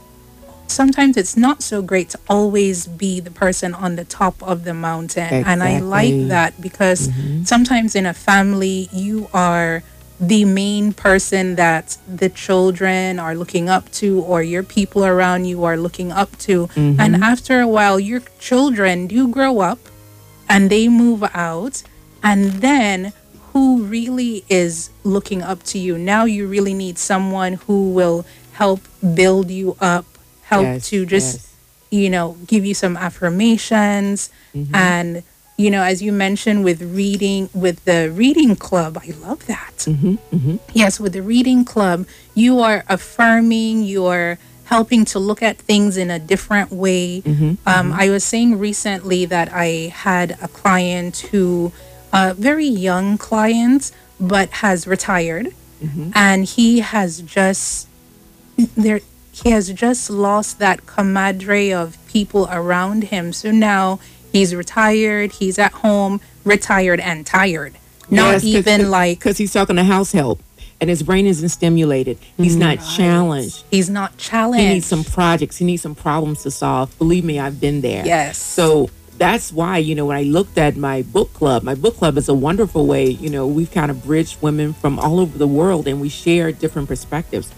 sometimes 0.68 1.16
it's 1.18 1.38
not 1.38 1.62
so 1.62 1.82
great 1.82 2.10
to 2.10 2.20
always 2.30 2.88
be 2.88 3.20
the 3.20 3.32
person 3.32 3.74
on 3.74 3.96
the 3.96 4.06
top 4.06 4.42
of 4.44 4.64
the 4.64 4.74
mountain. 4.74 5.32
And 5.46 5.64
I 5.64 5.80
like 5.80 6.28
that 6.30 6.60
because 6.62 7.10
sometimes 7.44 7.96
in 7.96 8.06
a 8.06 8.14
family, 8.14 8.90
you 8.92 9.30
are 9.34 9.84
the 10.20 10.46
main 10.46 10.94
person 10.94 11.56
that 11.56 11.98
the 12.08 12.30
children 12.30 13.20
are 13.20 13.36
looking 13.36 13.68
up 13.70 13.92
to 13.92 14.22
or 14.22 14.42
your 14.42 14.64
people 14.64 15.06
around 15.06 15.46
you 15.46 15.64
are 15.66 15.78
looking 15.78 16.12
up 16.12 16.38
to. 16.38 16.68
Mm-hmm. 16.68 17.00
And 17.00 17.16
after 17.18 17.60
a 17.60 17.68
while, 17.68 18.00
your 18.00 18.22
children 18.40 19.08
do 19.08 19.28
grow 19.28 19.60
up 19.60 19.80
and 20.48 20.70
they 20.70 20.88
move 20.88 21.24
out. 21.34 21.84
And 22.24 22.46
then 22.62 23.14
who 23.52 23.84
really 23.84 24.46
is 24.50 24.90
looking 25.04 25.42
up 25.42 25.64
to 25.64 25.78
you? 25.78 25.98
Now 25.98 26.26
you 26.26 26.48
really 26.48 26.74
need 26.74 26.98
someone 26.98 27.54
who 27.54 27.92
will 27.92 28.26
help 28.54 28.82
build 29.14 29.52
you 29.52 29.76
up, 29.82 30.06
help 30.44 30.64
Yes, 30.64 30.90
to 30.90 31.06
just 31.06 31.36
yes. 31.36 31.56
you 31.92 32.10
know, 32.10 32.38
give 32.48 32.66
you 32.66 32.74
some 32.74 32.96
affirmations. 32.96 34.30
Mm-hmm. 34.54 34.76
And, 34.76 35.24
you 35.58 35.72
know, 35.72 35.84
as 35.84 36.02
you 36.02 36.12
mentioned 36.12 36.64
with 36.64 36.82
reading, 36.82 37.50
with 37.54 37.86
the 37.86 38.12
reading 38.12 38.56
club, 38.56 38.98
I 39.02 39.12
love 39.12 39.46
that. 39.48 39.78
Mm-hmm, 39.78 40.16
mm-hmm. 40.36 40.56
Yes, 40.74 41.00
with 41.00 41.14
the 41.14 41.22
reading 41.22 41.64
club, 41.64 42.08
you 42.34 42.60
are 42.60 42.84
affirming, 42.88 43.84
you 43.84 44.06
are 44.06 44.38
helping 44.66 45.06
to 45.06 45.20
look 45.20 45.42
at 45.42 45.58
things 45.58 45.96
in 45.96 46.10
a 46.12 46.20
different 46.20 46.72
way. 46.72 47.22
Mm-hmm, 47.22 47.68
um, 47.68 47.94
I 47.94 48.10
was 48.10 48.24
saying 48.24 48.60
recently 48.60 49.26
that 49.26 49.50
I 49.54 49.94
had 49.94 50.38
a 50.42 50.48
client 50.48 51.18
who, 51.32 51.72
a 52.12 52.34
very 52.34 52.68
young 52.68 53.18
client, 53.18 53.92
but 54.20 54.50
has 54.50 54.88
retired. 54.88 55.54
And 56.16 56.46
he 56.46 56.80
has 56.80 57.22
just 57.22 57.88
there 58.78 59.02
he 59.44 59.50
has 59.52 59.74
just 59.74 60.10
lost 60.10 60.60
that 60.60 60.86
camaraderie 60.86 61.74
of 61.74 61.98
people 62.08 62.48
around 62.50 63.06
him. 63.06 63.34
So 63.34 63.52
now 63.52 64.00
he's 64.36 64.54
retired, 64.54 65.32
he's 65.32 65.58
at 65.58 65.72
home, 65.72 66.20
retired 66.44 67.00
and 67.00 67.26
tired. 67.26 67.74
Not 68.10 68.44
even 68.44 68.92
like 68.92 69.20
because 69.20 69.38
he's 69.38 69.54
talking 69.54 69.78
to 69.78 69.84
house 69.84 70.12
help 70.12 70.40
and 70.82 70.90
his 70.90 71.02
brain 71.02 71.26
isn't 71.26 71.50
stimulated. 71.50 72.18
He's 72.38 72.56
not 72.56 72.76
challenged. 72.96 73.64
he's 73.72 73.90
not 73.90 74.18
challenged. 74.18 74.62
He 74.62 74.74
needs 74.74 74.86
some 74.86 75.04
projects. 75.04 75.58
He 75.58 75.66
needs 75.66 75.82
some 75.82 75.96
problems 75.96 76.44
to 76.44 76.52
solve. 76.52 76.96
Believe 76.98 77.24
me, 77.24 77.40
I've 77.40 77.60
been 77.62 77.82
there. 77.82 78.06
Yes. 78.06 78.38
So 78.38 78.90
that's 79.18 79.54
why, 79.54 79.78
you 79.78 79.96
know, 79.96 80.06
when 80.06 80.18
I 80.18 80.24
looked 80.24 80.58
at 80.58 80.76
my 80.76 81.02
book 81.04 81.34
club, 81.34 81.64
my 81.64 81.76
book 81.76 81.96
club 81.96 82.18
is 82.18 82.28
a 82.28 82.34
wonderful 82.34 82.86
way, 82.86 83.10
you 83.10 83.30
know, 83.30 83.48
we've 83.48 83.72
kind 83.72 83.90
of 83.90 84.04
bridged 84.04 84.42
women 84.42 84.74
from 84.74 85.00
all 85.00 85.20
over 85.20 85.38
the 85.38 85.48
world 85.48 85.88
and 85.88 86.02
we 86.02 86.10
share 86.10 86.52
different 86.52 86.88
perspectives. 86.90 87.52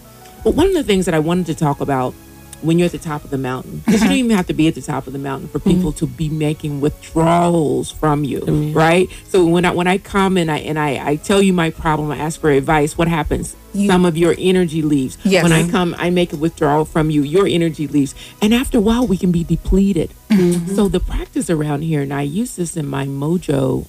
But 0.44 0.54
one 0.54 0.68
of 0.68 0.74
the 0.74 0.84
things 0.84 1.04
that 1.06 1.14
I 1.14 1.18
wanted 1.18 1.46
to 1.46 1.54
talk 1.56 1.80
about 1.80 2.14
when 2.62 2.78
you're 2.78 2.86
at 2.86 2.92
the 2.92 2.98
top 2.98 3.24
of 3.24 3.30
the 3.30 3.38
mountain, 3.38 3.78
because 3.78 3.94
you 3.94 3.98
don't 4.00 4.08
uh-huh. 4.08 4.16
even 4.16 4.36
have 4.36 4.46
to 4.46 4.52
be 4.52 4.68
at 4.68 4.74
the 4.74 4.82
top 4.82 5.06
of 5.06 5.12
the 5.12 5.18
mountain 5.18 5.48
for 5.48 5.58
people 5.58 5.92
mm-hmm. 5.92 6.06
to 6.06 6.06
be 6.06 6.28
making 6.28 6.80
withdrawals 6.80 7.90
from 7.90 8.24
you, 8.24 8.40
right? 8.72 9.08
So 9.28 9.46
when 9.46 9.64
I 9.64 9.70
when 9.70 9.86
I 9.86 9.98
come 9.98 10.36
and 10.36 10.50
I 10.50 10.58
and 10.58 10.78
I, 10.78 11.10
I 11.10 11.16
tell 11.16 11.40
you 11.40 11.52
my 11.52 11.70
problem, 11.70 12.10
I 12.10 12.18
ask 12.18 12.40
for 12.40 12.50
advice, 12.50 12.98
what 12.98 13.08
happens? 13.08 13.54
You- 13.74 13.86
Some 13.86 14.04
of 14.04 14.16
your 14.16 14.34
energy 14.38 14.82
leaves. 14.82 15.18
Yes. 15.24 15.42
When 15.42 15.52
I 15.52 15.62
uh-huh. 15.62 15.70
come, 15.70 15.94
I 15.98 16.10
make 16.10 16.32
a 16.32 16.36
withdrawal 16.36 16.84
from 16.84 17.10
you, 17.10 17.22
your 17.22 17.46
energy 17.46 17.86
leaves. 17.86 18.14
And 18.42 18.52
after 18.52 18.78
a 18.78 18.80
while 18.80 19.06
we 19.06 19.16
can 19.16 19.30
be 19.30 19.44
depleted. 19.44 20.10
Mm-hmm. 20.30 20.74
So 20.74 20.88
the 20.88 21.00
practice 21.00 21.48
around 21.48 21.82
here, 21.82 22.02
and 22.02 22.12
I 22.12 22.22
use 22.22 22.56
this 22.56 22.76
in 22.76 22.86
my 22.86 23.06
mojo 23.06 23.86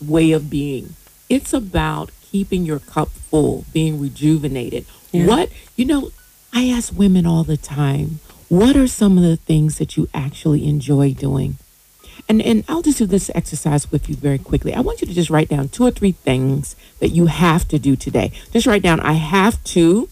way 0.00 0.32
of 0.32 0.50
being. 0.50 0.94
It's 1.28 1.52
about 1.52 2.10
keeping 2.22 2.64
your 2.64 2.78
cup 2.78 3.08
full, 3.08 3.64
being 3.72 4.00
rejuvenated. 4.00 4.86
What, 5.12 5.50
you 5.76 5.84
know, 5.84 6.10
I 6.52 6.68
ask 6.68 6.92
women 6.96 7.26
all 7.26 7.44
the 7.44 7.56
time, 7.56 8.20
what 8.48 8.76
are 8.76 8.88
some 8.88 9.16
of 9.16 9.22
the 9.22 9.36
things 9.36 9.78
that 9.78 9.96
you 9.96 10.08
actually 10.12 10.66
enjoy 10.66 11.14
doing? 11.14 11.56
And 12.28 12.42
and 12.42 12.64
I'll 12.68 12.82
just 12.82 12.98
do 12.98 13.06
this 13.06 13.30
exercise 13.34 13.90
with 13.90 14.08
you 14.08 14.16
very 14.16 14.38
quickly. 14.38 14.74
I 14.74 14.80
want 14.80 15.00
you 15.00 15.06
to 15.06 15.14
just 15.14 15.30
write 15.30 15.48
down 15.48 15.68
two 15.68 15.84
or 15.84 15.90
three 15.90 16.12
things 16.12 16.76
that 16.98 17.10
you 17.10 17.26
have 17.26 17.66
to 17.68 17.78
do 17.78 17.96
today. 17.96 18.32
Just 18.52 18.66
write 18.66 18.82
down 18.82 19.00
I 19.00 19.14
have 19.14 19.62
to 19.64 20.08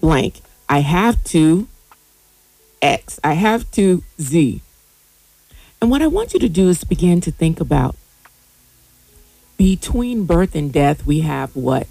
blank. 0.00 0.40
I 0.68 0.80
have 0.80 1.22
to 1.24 1.66
X. 2.80 3.18
I 3.24 3.34
have 3.34 3.70
to 3.72 4.02
Z. 4.20 4.60
And 5.80 5.90
what 5.90 6.02
I 6.02 6.06
want 6.06 6.32
you 6.32 6.40
to 6.40 6.48
do 6.48 6.68
is 6.68 6.84
begin 6.84 7.20
to 7.22 7.32
think 7.32 7.60
about 7.60 7.96
between 9.56 10.24
birth 10.26 10.54
and 10.54 10.72
death, 10.72 11.06
we 11.06 11.20
have 11.20 11.54
what? 11.54 11.86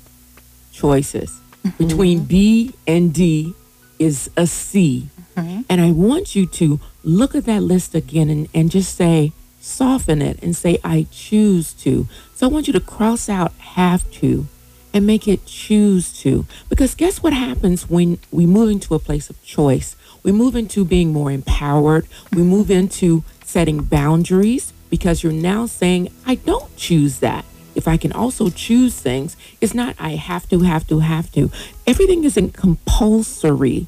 Choices. 0.72 1.40
Mm-hmm. 1.64 1.88
Between 1.88 2.24
B 2.26 2.74
and 2.88 3.14
D 3.14 3.54
is 4.02 4.30
a 4.36 4.48
C. 4.48 5.10
Mm-hmm. 5.36 5.62
And 5.70 5.80
I 5.80 5.92
want 5.92 6.36
you 6.36 6.46
to 6.48 6.80
look 7.04 7.36
at 7.36 7.46
that 7.46 7.62
list 7.62 7.94
again 7.94 8.30
and, 8.30 8.50
and 8.54 8.72
just 8.72 8.96
say, 8.96 9.32
soften 9.60 10.22
it 10.22 10.42
and 10.42 10.56
say, 10.56 10.80
I 10.84 11.06
choose 11.12 11.74
to. 11.74 12.08
So 12.34 12.48
I 12.48 12.50
want 12.50 12.68
you 12.68 12.74
to 12.74 12.80
cross 12.80 13.30
out 13.30 13.54
have 13.54 14.10
to 14.14 14.48
and 14.94 15.06
make 15.06 15.28
it 15.28 15.46
choose 15.46 16.12
to. 16.22 16.46
Because 16.68 16.96
guess 16.96 17.22
what 17.22 17.34
happens 17.34 17.90
when 17.90 18.18
we 18.32 18.46
move 18.46 18.72
into 18.72 18.96
a 18.96 19.00
place 19.00 19.30
of 19.30 19.42
choice? 19.44 19.96
We 20.24 20.32
move 20.32 20.56
into 20.56 20.84
being 20.84 21.14
more 21.14 21.32
empowered. 21.32 22.08
We 22.34 22.42
move 22.42 22.68
mm-hmm. 22.68 22.80
into 22.80 23.24
setting 23.46 23.84
boundaries 23.84 24.74
because 24.90 25.24
you're 25.24 25.32
now 25.32 25.68
saying, 25.68 26.10
I 26.26 26.36
don't 26.36 26.76
choose 26.76 27.20
that. 27.20 27.46
If 27.74 27.88
I 27.88 27.98
can 27.98 28.12
also 28.12 28.50
choose 28.50 29.00
things, 29.00 29.38
it's 29.62 29.74
not 29.74 29.96
I 29.98 30.12
have 30.12 30.50
to, 30.50 30.60
have 30.62 30.86
to, 30.88 31.00
have 31.00 31.32
to. 31.34 31.52
Everything 31.88 32.24
isn't 32.24 32.54
compulsory 32.54 33.88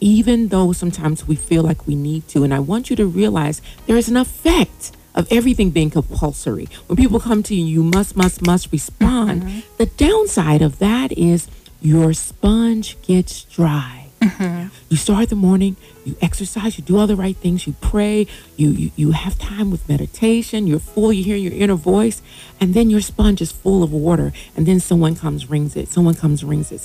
even 0.00 0.48
though 0.48 0.72
sometimes 0.72 1.28
we 1.28 1.36
feel 1.36 1.62
like 1.62 1.86
we 1.86 1.94
need 1.94 2.26
to. 2.28 2.42
And 2.44 2.54
I 2.54 2.58
want 2.58 2.90
you 2.90 2.96
to 2.96 3.06
realize 3.06 3.60
there 3.86 3.96
is 3.96 4.08
an 4.08 4.16
effect 4.16 4.92
of 5.14 5.30
everything 5.30 5.70
being 5.70 5.90
compulsory. 5.90 6.68
When 6.86 6.96
people 6.96 7.20
come 7.20 7.42
to 7.44 7.54
you, 7.54 7.64
you 7.64 7.82
must, 7.82 8.16
must, 8.16 8.44
must 8.46 8.72
respond. 8.72 9.42
Mm-hmm. 9.42 9.60
The 9.76 9.86
downside 9.86 10.62
of 10.62 10.78
that 10.78 11.12
is 11.12 11.48
your 11.80 12.12
sponge 12.12 13.00
gets 13.02 13.44
dry. 13.44 14.06
Mm-hmm. 14.20 14.68
You 14.90 14.96
start 14.98 15.30
the 15.30 15.36
morning, 15.36 15.76
you 16.04 16.14
exercise, 16.20 16.76
you 16.76 16.84
do 16.84 16.98
all 16.98 17.06
the 17.06 17.16
right 17.16 17.36
things, 17.36 17.66
you 17.66 17.74
pray, 17.80 18.26
you, 18.56 18.70
you 18.70 18.90
you 18.94 19.10
have 19.12 19.38
time 19.38 19.70
with 19.70 19.88
meditation, 19.88 20.66
you're 20.66 20.78
full, 20.78 21.10
you 21.10 21.24
hear 21.24 21.36
your 21.36 21.54
inner 21.54 21.74
voice, 21.74 22.20
and 22.60 22.74
then 22.74 22.90
your 22.90 23.00
sponge 23.00 23.40
is 23.40 23.50
full 23.50 23.82
of 23.82 23.92
water, 23.92 24.34
and 24.54 24.66
then 24.66 24.78
someone 24.78 25.16
comes 25.16 25.48
rings 25.48 25.74
it, 25.74 25.88
someone 25.88 26.14
comes 26.14 26.44
rings 26.44 26.70
it. 26.70 26.80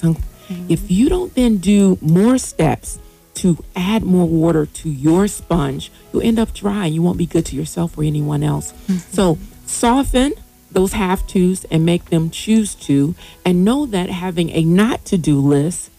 If 0.69 0.91
you 0.91 1.09
don't 1.09 1.33
then 1.35 1.57
do 1.57 1.97
more 2.01 2.37
steps 2.37 2.99
to 3.35 3.63
add 3.75 4.03
more 4.03 4.27
water 4.27 4.65
to 4.65 4.89
your 4.89 5.27
sponge, 5.27 5.91
you'll 6.11 6.21
end 6.21 6.39
up 6.39 6.53
dry. 6.53 6.85
You 6.85 7.01
won't 7.01 7.17
be 7.17 7.25
good 7.25 7.45
to 7.47 7.55
yourself 7.55 7.97
or 7.97 8.03
anyone 8.03 8.43
else. 8.43 8.71
Mm-hmm. 8.71 8.97
So 9.13 9.37
soften 9.65 10.33
those 10.71 10.93
have 10.93 11.25
tos 11.25 11.65
and 11.71 11.85
make 11.85 12.05
them 12.05 12.29
choose 12.29 12.75
to, 12.75 13.15
and 13.45 13.63
know 13.63 13.85
that 13.85 14.09
having 14.09 14.49
a 14.49 14.63
not 14.63 15.05
to 15.05 15.17
do 15.17 15.39
list 15.39 15.89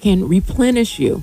can 0.00 0.28
replenish 0.28 0.98
you. 0.98 1.22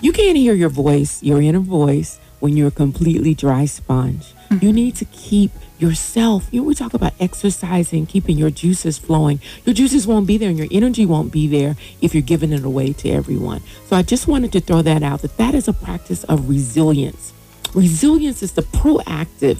You 0.00 0.12
can't 0.12 0.36
hear 0.36 0.54
your 0.54 0.68
voice, 0.68 1.22
your 1.22 1.40
inner 1.40 1.60
voice, 1.60 2.18
when 2.40 2.56
you're 2.56 2.68
a 2.68 2.72
completely 2.72 3.34
dry 3.34 3.64
sponge. 3.64 4.34
You 4.50 4.56
mm-hmm. 4.58 4.70
need 4.72 4.96
to 4.96 5.04
keep 5.06 5.52
yourself. 5.78 6.48
You 6.50 6.60
know, 6.60 6.68
we 6.68 6.74
talk 6.74 6.94
about 6.94 7.14
exercising, 7.20 8.06
keeping 8.06 8.38
your 8.38 8.50
juices 8.50 8.98
flowing. 8.98 9.40
Your 9.64 9.74
juices 9.74 10.06
won't 10.06 10.26
be 10.26 10.38
there 10.38 10.48
and 10.48 10.58
your 10.58 10.68
energy 10.70 11.06
won't 11.06 11.32
be 11.32 11.46
there 11.46 11.76
if 12.00 12.14
you're 12.14 12.22
giving 12.22 12.52
it 12.52 12.64
away 12.64 12.92
to 12.94 13.10
everyone. 13.10 13.60
So 13.86 13.96
I 13.96 14.02
just 14.02 14.28
wanted 14.28 14.52
to 14.52 14.60
throw 14.60 14.82
that 14.82 15.02
out 15.02 15.22
that 15.22 15.36
that 15.36 15.54
is 15.54 15.68
a 15.68 15.72
practice 15.72 16.24
of 16.24 16.48
resilience. 16.48 17.32
Resilience 17.74 18.42
is 18.42 18.52
the 18.52 18.62
proactive 18.62 19.58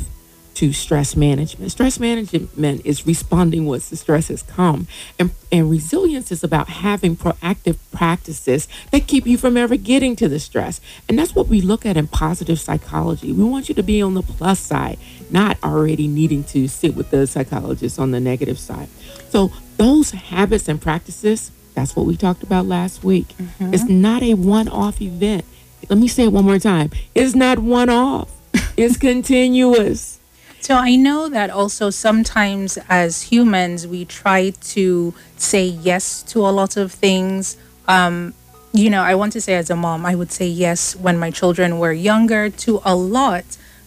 to 0.54 0.72
stress 0.72 1.16
management. 1.16 1.72
Stress 1.72 1.98
management 1.98 2.86
is 2.86 3.06
responding 3.06 3.66
once 3.66 3.88
the 3.88 3.96
stress 3.96 4.28
has 4.28 4.42
come. 4.42 4.86
And, 5.18 5.30
and 5.50 5.68
resilience 5.68 6.30
is 6.30 6.44
about 6.44 6.68
having 6.68 7.16
proactive 7.16 7.76
practices 7.92 8.68
that 8.92 9.06
keep 9.06 9.26
you 9.26 9.36
from 9.36 9.56
ever 9.56 9.76
getting 9.76 10.16
to 10.16 10.28
the 10.28 10.38
stress. 10.38 10.80
And 11.08 11.18
that's 11.18 11.34
what 11.34 11.48
we 11.48 11.60
look 11.60 11.84
at 11.84 11.96
in 11.96 12.06
positive 12.06 12.60
psychology. 12.60 13.32
We 13.32 13.44
want 13.44 13.68
you 13.68 13.74
to 13.74 13.82
be 13.82 14.00
on 14.00 14.14
the 14.14 14.22
plus 14.22 14.60
side, 14.60 14.98
not 15.34 15.58
already 15.64 16.06
needing 16.06 16.44
to 16.44 16.68
sit 16.68 16.94
with 16.94 17.10
the 17.10 17.26
psychologist 17.26 17.98
on 17.98 18.12
the 18.12 18.20
negative 18.20 18.58
side. 18.58 18.88
So 19.28 19.50
those 19.76 20.12
habits 20.12 20.68
and 20.68 20.80
practices, 20.80 21.50
that's 21.74 21.96
what 21.96 22.06
we 22.06 22.16
talked 22.16 22.44
about 22.44 22.66
last 22.66 23.02
week. 23.02 23.26
It's 23.58 23.84
not 23.84 24.22
a 24.22 24.34
one-off 24.34 25.02
event. 25.02 25.44
Let 25.90 25.98
me 25.98 26.06
say 26.06 26.24
it 26.24 26.32
one 26.32 26.44
more 26.44 26.60
time. 26.60 26.92
It's 27.14 27.34
not 27.34 27.58
one 27.58 27.90
off. 27.90 28.30
It's 28.76 28.96
continuous. 28.96 30.18
So 30.60 30.74
I 30.76 30.96
know 30.96 31.28
that 31.28 31.50
also 31.50 31.90
sometimes 31.90 32.78
as 32.88 33.22
humans 33.22 33.86
we 33.86 34.04
try 34.04 34.50
to 34.74 35.14
say 35.36 35.64
yes 35.66 36.22
to 36.32 36.40
a 36.40 36.50
lot 36.50 36.76
of 36.76 36.90
things. 36.90 37.56
Um, 37.86 38.34
you 38.72 38.90
know, 38.90 39.02
I 39.02 39.14
want 39.14 39.32
to 39.34 39.40
say 39.40 39.54
as 39.54 39.70
a 39.70 39.76
mom, 39.76 40.06
I 40.06 40.14
would 40.14 40.32
say 40.32 40.48
yes 40.48 40.96
when 40.96 41.18
my 41.18 41.30
children 41.30 41.78
were 41.78 41.92
younger 41.92 42.50
to 42.64 42.80
a 42.84 42.94
lot. 42.96 43.44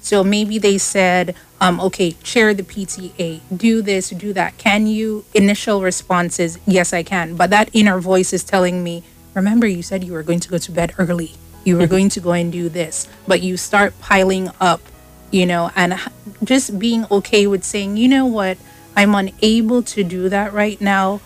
So 0.07 0.23
maybe 0.23 0.57
they 0.57 0.77
said, 0.77 1.35
um, 1.59 1.79
okay, 1.81 2.11
chair 2.23 2.53
the 2.53 2.63
PTA, 2.63 3.41
do 3.55 3.81
this, 3.81 4.09
do 4.11 4.33
that. 4.33 4.57
Can 4.57 4.87
you? 4.87 5.25
Initial 5.33 5.81
response 5.81 6.39
is, 6.39 6.59
yes, 6.65 6.93
I 6.93 7.03
can. 7.03 7.35
But 7.35 7.49
that 7.49 7.69
inner 7.73 7.99
voice 7.99 8.31
is 8.31 8.43
telling 8.43 8.83
me, 8.83 9.03
remember, 9.33 9.67
you 9.67 9.83
said 9.83 10.03
you 10.03 10.13
were 10.13 10.23
going 10.23 10.39
to 10.39 10.49
go 10.49 10.57
to 10.57 10.71
bed 10.71 10.93
early. 10.97 11.33
You 11.65 11.77
were 11.77 11.87
going 11.87 12.07
to 12.09 12.21
go 12.21 12.31
and 12.31 12.51
do 12.51 12.69
this. 12.69 13.07
But 13.27 13.41
you 13.41 13.57
start 13.57 13.99
piling 13.99 14.49
up 14.61 14.79
you 15.31 15.45
know, 15.45 15.71
and 15.75 15.99
just 16.43 16.79
being 16.79 17.05
okay 17.11 17.47
with 17.47 17.63
saying, 17.63 17.97
you 17.97 18.07
know 18.07 18.25
what, 18.25 18.57
I'm 18.95 19.13
unable 19.13 19.83
to 19.83 20.03
do 20.03 20.29
that 20.29 20.53
right 20.53 20.79
now. 20.79 21.21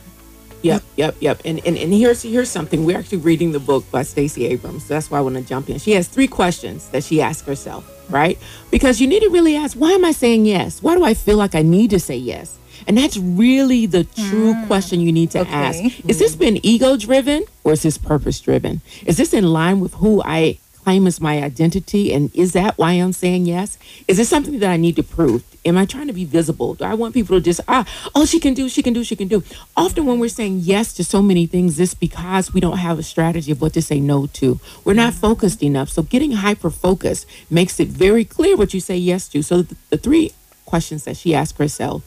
Yep, 0.62 0.84
yep, 0.96 1.16
yep. 1.20 1.42
And, 1.46 1.60
and 1.66 1.78
and 1.78 1.94
here's 1.94 2.22
here's 2.22 2.50
something. 2.50 2.86
We're 2.86 2.98
actually 2.98 3.20
reading 3.20 3.52
the 3.52 3.60
book 3.60 3.90
by 3.92 4.04
Stacey 4.04 4.46
Abrams. 4.46 4.86
So 4.86 4.94
That's 4.94 5.10
why 5.10 5.18
I 5.18 5.22
want 5.22 5.36
to 5.36 5.42
jump 5.42 5.70
in. 5.70 5.80
She 5.80 5.92
has 5.92 6.08
three 6.08 6.28
questions 6.28 6.90
that 6.90 7.04
she 7.04 7.22
asks 7.22 7.48
herself, 7.48 7.84
right? 8.10 8.38
Because 8.70 9.02
you 9.02 9.08
need 9.08 9.22
to 9.22 9.30
really 9.30 9.56
ask, 9.56 9.76
why 9.76 9.92
am 9.92 10.06
I 10.06 10.12
saying 10.12 10.46
yes? 10.46 10.82
Why 10.82 10.96
do 10.96 11.04
I 11.04 11.14
feel 11.14 11.38
like 11.38 11.56
I 11.56 11.62
need 11.62 11.90
to 11.92 12.00
say 12.00 12.18
yes? 12.18 12.58
And 12.88 12.98
that's 12.98 13.18
really 13.18 13.86
the 13.86 14.04
true 14.04 14.54
hmm. 14.54 14.66
question 14.68 15.00
you 15.02 15.12
need 15.12 15.32
to 15.32 15.42
Okay. 15.42 15.52
ask. 15.52 15.80
Is 15.84 15.92
hmm. 15.92 16.08
this 16.08 16.36
been 16.36 16.66
ego 16.66 16.98
driven 16.98 17.46
or 17.64 17.74
is 17.74 17.84
this 17.84 17.98
purpose 17.98 18.40
driven? 18.40 18.82
Is 19.06 19.18
this 19.18 19.34
in 19.34 19.46
line 19.46 19.80
with 19.80 19.94
who 19.96 20.22
I 20.26 20.58
claim 20.84 21.08
as 21.08 21.22
my 21.22 21.42
identity? 21.42 22.14
And 22.14 22.34
is 22.36 22.54
that 22.54 22.78
why 22.78 22.94
I'm 22.94 23.14
saying 23.14 23.46
yes? 23.46 23.78
Is 24.08 24.20
it 24.20 24.26
something 24.26 24.60
that 24.60 24.70
I 24.70 24.78
need 24.78 24.96
to 24.98 25.04
prove? 25.04 25.44
Am 25.64 25.78
I 25.78 25.86
trying 25.86 26.08
to 26.08 26.14
be 26.14 26.26
visible? 26.26 26.74
Do 26.74 26.86
I 26.86 26.96
want 26.96 27.14
people 27.14 27.38
to 27.38 27.42
just, 27.42 27.62
ah, 27.68 27.86
oh, 28.16 28.26
she 28.26 28.40
can 28.40 28.56
do, 28.56 28.68
she 28.68 28.82
can 28.82 28.94
do, 28.94 29.04
she 29.04 29.16
can 29.16 29.28
do? 29.28 29.44
Often 29.78 30.08
when 30.08 30.20
we're 30.20 30.30
saying 30.30 30.62
yes 30.64 30.92
to 30.94 31.04
so 31.04 31.22
many 31.22 31.46
things, 31.46 31.80
it's 31.80 31.94
because 31.94 32.52
we 32.52 32.60
don't 32.60 32.80
have 32.80 32.98
a 32.98 33.04
strategy 33.04 33.52
of 33.52 33.62
what 33.62 33.74
to 33.74 33.82
say 33.82 34.00
no 34.00 34.26
to. 34.28 34.60
We're 34.84 34.96
not 34.96 35.14
focused 35.14 35.62
enough. 35.62 35.90
So 35.90 36.02
getting 36.02 36.32
hyper 36.32 36.72
focused 36.72 37.28
makes 37.50 37.80
it 37.80 37.90
very 37.90 38.26
clear 38.26 38.58
what 38.58 38.74
you 38.74 38.80
say 38.80 38.98
yes 38.98 39.28
to. 39.30 39.44
So 39.44 39.62
the, 39.62 39.76
the 39.92 39.98
three 39.98 40.32
questions 40.66 41.04
that 41.04 41.18
she 41.18 41.36
asked 41.36 41.60
herself, 41.60 42.04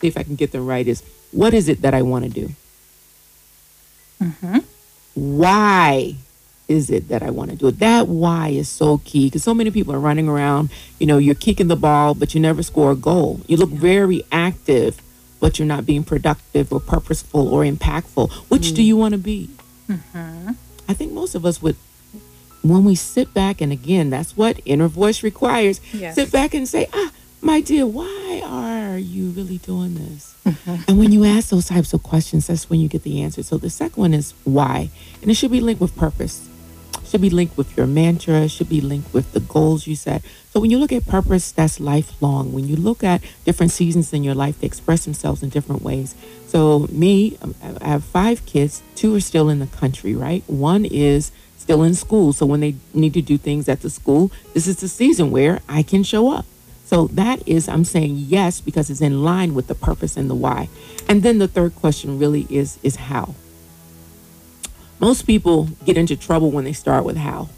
see 0.00 0.08
if 0.08 0.16
I 0.16 0.24
can 0.24 0.34
get 0.34 0.50
them 0.50 0.66
right, 0.66 0.86
is 0.86 1.04
what 1.30 1.54
is 1.54 1.68
it 1.68 1.82
that 1.82 1.94
I 1.94 2.02
want 2.02 2.24
to 2.24 2.30
do? 2.30 2.50
Why 5.14 6.16
is 6.68 6.90
it 6.90 7.08
that 7.08 7.22
I 7.22 7.30
want 7.30 7.50
to 7.50 7.56
do 7.56 7.68
it? 7.68 7.78
That 7.78 8.08
why 8.08 8.48
is 8.48 8.68
so 8.68 8.98
key 9.04 9.26
because 9.26 9.44
so 9.44 9.54
many 9.54 9.70
people 9.70 9.94
are 9.94 10.00
running 10.00 10.28
around. 10.28 10.70
You 10.98 11.06
know, 11.06 11.18
you're 11.18 11.34
kicking 11.34 11.68
the 11.68 11.76
ball, 11.76 12.14
but 12.14 12.34
you 12.34 12.40
never 12.40 12.62
score 12.62 12.92
a 12.92 12.96
goal. 12.96 13.40
You 13.46 13.56
look 13.56 13.70
very 13.70 14.24
active, 14.32 15.00
but 15.40 15.58
you're 15.58 15.66
not 15.66 15.86
being 15.86 16.02
productive 16.04 16.72
or 16.72 16.80
purposeful 16.80 17.48
or 17.48 17.62
impactful. 17.62 18.32
Which 18.48 18.74
do 18.74 18.82
mm. 18.82 18.86
you 18.86 18.96
want 18.96 19.12
to 19.12 19.18
be? 19.18 19.50
Mm-hmm. 19.88 20.50
I 20.88 20.94
think 20.94 21.12
most 21.12 21.34
of 21.34 21.44
us 21.46 21.62
would, 21.62 21.76
when 22.62 22.84
we 22.84 22.94
sit 22.94 23.32
back, 23.32 23.60
and 23.60 23.72
again, 23.72 24.10
that's 24.10 24.36
what 24.36 24.60
inner 24.64 24.88
voice 24.88 25.22
requires. 25.22 25.80
Yes. 25.92 26.16
Sit 26.16 26.32
back 26.32 26.54
and 26.54 26.66
say, 26.66 26.88
ah, 26.92 27.12
my 27.40 27.60
dear, 27.60 27.86
why 27.86 28.42
are 28.44 28.98
you 28.98 29.30
really 29.30 29.58
doing 29.58 29.94
this? 29.94 30.34
Mm-hmm. 30.44 30.82
And 30.88 30.98
when 30.98 31.12
you 31.12 31.24
ask 31.24 31.50
those 31.50 31.66
types 31.66 31.92
of 31.92 32.02
questions, 32.02 32.48
that's 32.48 32.68
when 32.68 32.80
you 32.80 32.88
get 32.88 33.02
the 33.02 33.22
answer. 33.22 33.42
So 33.42 33.58
the 33.58 33.70
second 33.70 34.00
one 34.00 34.14
is 34.14 34.32
why, 34.44 34.90
and 35.22 35.30
it 35.30 35.34
should 35.34 35.52
be 35.52 35.60
linked 35.60 35.80
with 35.80 35.96
purpose. 35.96 36.48
Should 37.06 37.20
be 37.20 37.30
linked 37.30 37.56
with 37.56 37.76
your 37.76 37.86
mantra. 37.86 38.48
Should 38.48 38.68
be 38.68 38.80
linked 38.80 39.14
with 39.14 39.32
the 39.32 39.40
goals 39.40 39.86
you 39.86 39.94
set. 39.94 40.22
So 40.50 40.60
when 40.60 40.70
you 40.70 40.78
look 40.78 40.92
at 40.92 41.06
purpose, 41.06 41.52
that's 41.52 41.78
lifelong. 41.78 42.52
When 42.52 42.66
you 42.66 42.76
look 42.76 43.04
at 43.04 43.22
different 43.44 43.72
seasons 43.72 44.12
in 44.12 44.24
your 44.24 44.34
life, 44.34 44.60
they 44.60 44.66
express 44.66 45.04
themselves 45.04 45.42
in 45.42 45.50
different 45.50 45.82
ways. 45.82 46.14
So 46.46 46.86
me, 46.90 47.38
um, 47.42 47.54
I 47.80 47.88
have 47.88 48.04
five 48.04 48.44
kids. 48.46 48.82
Two 48.94 49.14
are 49.14 49.20
still 49.20 49.48
in 49.48 49.60
the 49.60 49.66
country, 49.66 50.14
right? 50.14 50.42
One 50.46 50.84
is 50.84 51.30
still 51.58 51.82
in 51.82 51.94
school. 51.94 52.32
So 52.32 52.46
when 52.46 52.60
they 52.60 52.74
need 52.92 53.14
to 53.14 53.22
do 53.22 53.38
things 53.38 53.68
at 53.68 53.82
the 53.82 53.90
school, 53.90 54.32
this 54.54 54.66
is 54.66 54.80
the 54.80 54.88
season 54.88 55.30
where 55.30 55.60
I 55.68 55.82
can 55.82 56.02
show 56.02 56.32
up. 56.32 56.46
So 56.84 57.08
that 57.08 57.46
is, 57.46 57.68
I'm 57.68 57.84
saying 57.84 58.14
yes 58.16 58.60
because 58.60 58.90
it's 58.90 59.00
in 59.00 59.24
line 59.24 59.54
with 59.54 59.66
the 59.66 59.74
purpose 59.74 60.16
and 60.16 60.30
the 60.30 60.34
why. 60.34 60.68
And 61.08 61.22
then 61.22 61.38
the 61.38 61.48
third 61.48 61.74
question 61.74 62.18
really 62.18 62.46
is 62.48 62.78
is 62.82 62.96
how. 62.96 63.34
Most 64.98 65.26
people 65.26 65.64
get 65.84 65.96
into 65.96 66.16
trouble 66.16 66.50
when 66.50 66.64
they 66.64 66.72
start 66.72 67.04
with 67.04 67.16
how. 67.16 67.48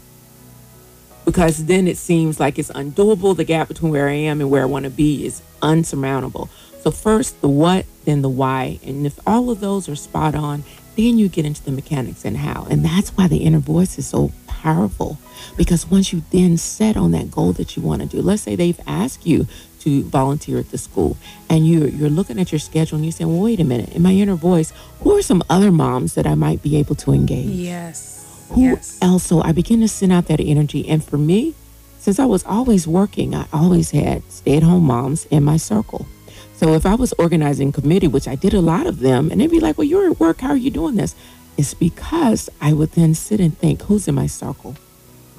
Because 1.25 1.65
then 1.65 1.87
it 1.87 1.97
seems 1.97 2.39
like 2.39 2.57
it's 2.57 2.71
undoable. 2.71 3.35
The 3.35 3.43
gap 3.43 3.67
between 3.67 3.91
where 3.91 4.09
I 4.09 4.13
am 4.13 4.41
and 4.41 4.49
where 4.49 4.63
I 4.63 4.65
want 4.65 4.85
to 4.85 4.89
be 4.89 5.25
is 5.25 5.41
unsurmountable. 5.61 6.49
So 6.81 6.91
first 6.91 7.41
the 7.41 7.49
what, 7.49 7.85
then 8.05 8.21
the 8.21 8.29
why. 8.29 8.79
And 8.83 9.05
if 9.05 9.19
all 9.27 9.49
of 9.49 9.59
those 9.59 9.87
are 9.87 9.95
spot 9.95 10.33
on, 10.35 10.63
then 10.95 11.17
you 11.17 11.29
get 11.29 11.45
into 11.45 11.63
the 11.63 11.71
mechanics 11.71 12.25
and 12.25 12.37
how. 12.37 12.67
And 12.69 12.83
that's 12.83 13.09
why 13.11 13.27
the 13.27 13.37
inner 13.37 13.59
voice 13.59 13.97
is 13.97 14.07
so 14.07 14.31
powerful. 14.61 15.17
Because 15.57 15.89
once 15.89 16.13
you 16.13 16.23
then 16.31 16.57
set 16.57 16.95
on 16.95 17.11
that 17.11 17.31
goal 17.31 17.53
that 17.53 17.75
you 17.75 17.83
want 17.83 18.01
to 18.01 18.07
do, 18.07 18.21
let's 18.21 18.41
say 18.43 18.55
they've 18.55 18.79
asked 18.85 19.25
you 19.25 19.47
to 19.81 20.03
volunteer 20.03 20.59
at 20.59 20.71
the 20.71 20.77
school 20.77 21.17
and 21.49 21.67
you're, 21.67 21.87
you're 21.87 22.09
looking 22.09 22.39
at 22.39 22.51
your 22.51 22.59
schedule 22.59 22.97
and 22.97 23.05
you're 23.05 23.11
saying, 23.11 23.31
well, 23.31 23.43
wait 23.43 23.59
a 23.59 23.63
minute, 23.63 23.95
in 23.95 24.01
my 24.01 24.11
inner 24.11 24.35
voice, 24.35 24.73
who 25.01 25.17
are 25.17 25.21
some 25.21 25.43
other 25.49 25.71
moms 25.71 26.15
that 26.15 26.27
I 26.27 26.35
might 26.35 26.61
be 26.61 26.77
able 26.77 26.95
to 26.95 27.11
engage? 27.11 27.45
Yes. 27.45 28.47
Who 28.49 28.63
yes. 28.63 28.97
else? 29.01 29.23
So 29.23 29.41
I 29.41 29.51
begin 29.51 29.79
to 29.81 29.87
send 29.87 30.11
out 30.11 30.27
that 30.27 30.39
energy. 30.39 30.87
And 30.89 31.03
for 31.03 31.17
me, 31.17 31.55
since 31.99 32.19
I 32.19 32.25
was 32.25 32.43
always 32.45 32.87
working, 32.87 33.35
I 33.35 33.45
always 33.53 33.91
had 33.91 34.23
stay 34.31 34.57
at 34.57 34.63
home 34.63 34.83
moms 34.83 35.25
in 35.25 35.43
my 35.43 35.57
circle. 35.57 36.07
So 36.55 36.73
if 36.73 36.85
I 36.85 36.95
was 36.95 37.13
organizing 37.13 37.71
committee, 37.71 38.07
which 38.07 38.27
I 38.27 38.35
did 38.35 38.53
a 38.53 38.59
lot 38.59 38.85
of 38.85 38.99
them, 38.99 39.31
and 39.31 39.39
they'd 39.39 39.49
be 39.49 39.61
like, 39.61 39.77
well, 39.77 39.87
you're 39.87 40.11
at 40.11 40.19
work. 40.19 40.41
How 40.41 40.49
are 40.49 40.57
you 40.57 40.71
doing 40.71 40.95
this? 40.95 41.15
It's 41.59 41.73
because 41.73 42.49
I 42.61 42.71
would 42.71 42.93
then 42.93 43.13
sit 43.13 43.41
and 43.41 43.55
think, 43.57 43.81
who's 43.81 44.07
in 44.07 44.15
my 44.15 44.27
circle? 44.27 44.77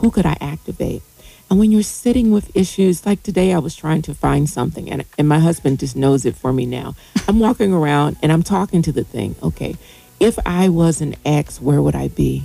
Who 0.01 0.11
could 0.11 0.27
I 0.27 0.37
activate? 0.39 1.01
And 1.49 1.59
when 1.59 1.73
you're 1.73 1.83
sitting 1.83 2.31
with 2.31 2.55
issues, 2.55 3.07
like 3.07 3.23
today, 3.23 3.55
I 3.55 3.59
was 3.59 3.75
trying 3.75 4.03
to 4.03 4.13
find 4.13 4.47
something, 4.47 4.91
and, 4.91 5.07
and 5.17 5.27
my 5.27 5.39
husband 5.39 5.79
just 5.79 5.97
knows 5.97 6.27
it 6.27 6.37
for 6.37 6.53
me 6.53 6.67
now. 6.67 6.95
I'm 7.27 7.39
walking 7.39 7.73
around 7.73 8.19
and 8.23 8.31
I'm 8.31 8.43
talking 8.43 8.83
to 8.83 8.93
the 8.93 9.03
thing. 9.03 9.35
Okay, 9.43 9.77
if 10.21 10.39
I 10.45 10.69
was 10.69 11.01
an 11.01 11.17
ex, 11.25 11.59
where 11.59 11.81
would 11.81 11.95
I 11.95 12.09
be? 12.09 12.45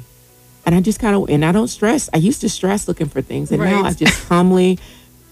And 0.65 0.73
I 0.73 0.79
just 0.79 1.01
kind 1.01 1.13
of, 1.13 1.29
and 1.29 1.43
I 1.43 1.51
don't 1.51 1.67
stress. 1.67 2.09
I 2.13 2.17
used 2.17 2.39
to 2.41 2.49
stress 2.49 2.87
looking 2.87 3.09
for 3.09 3.21
things, 3.21 3.51
and 3.51 3.61
now 3.61 3.83
I 3.83 3.91
just 3.91 4.25
calmly, 4.29 4.79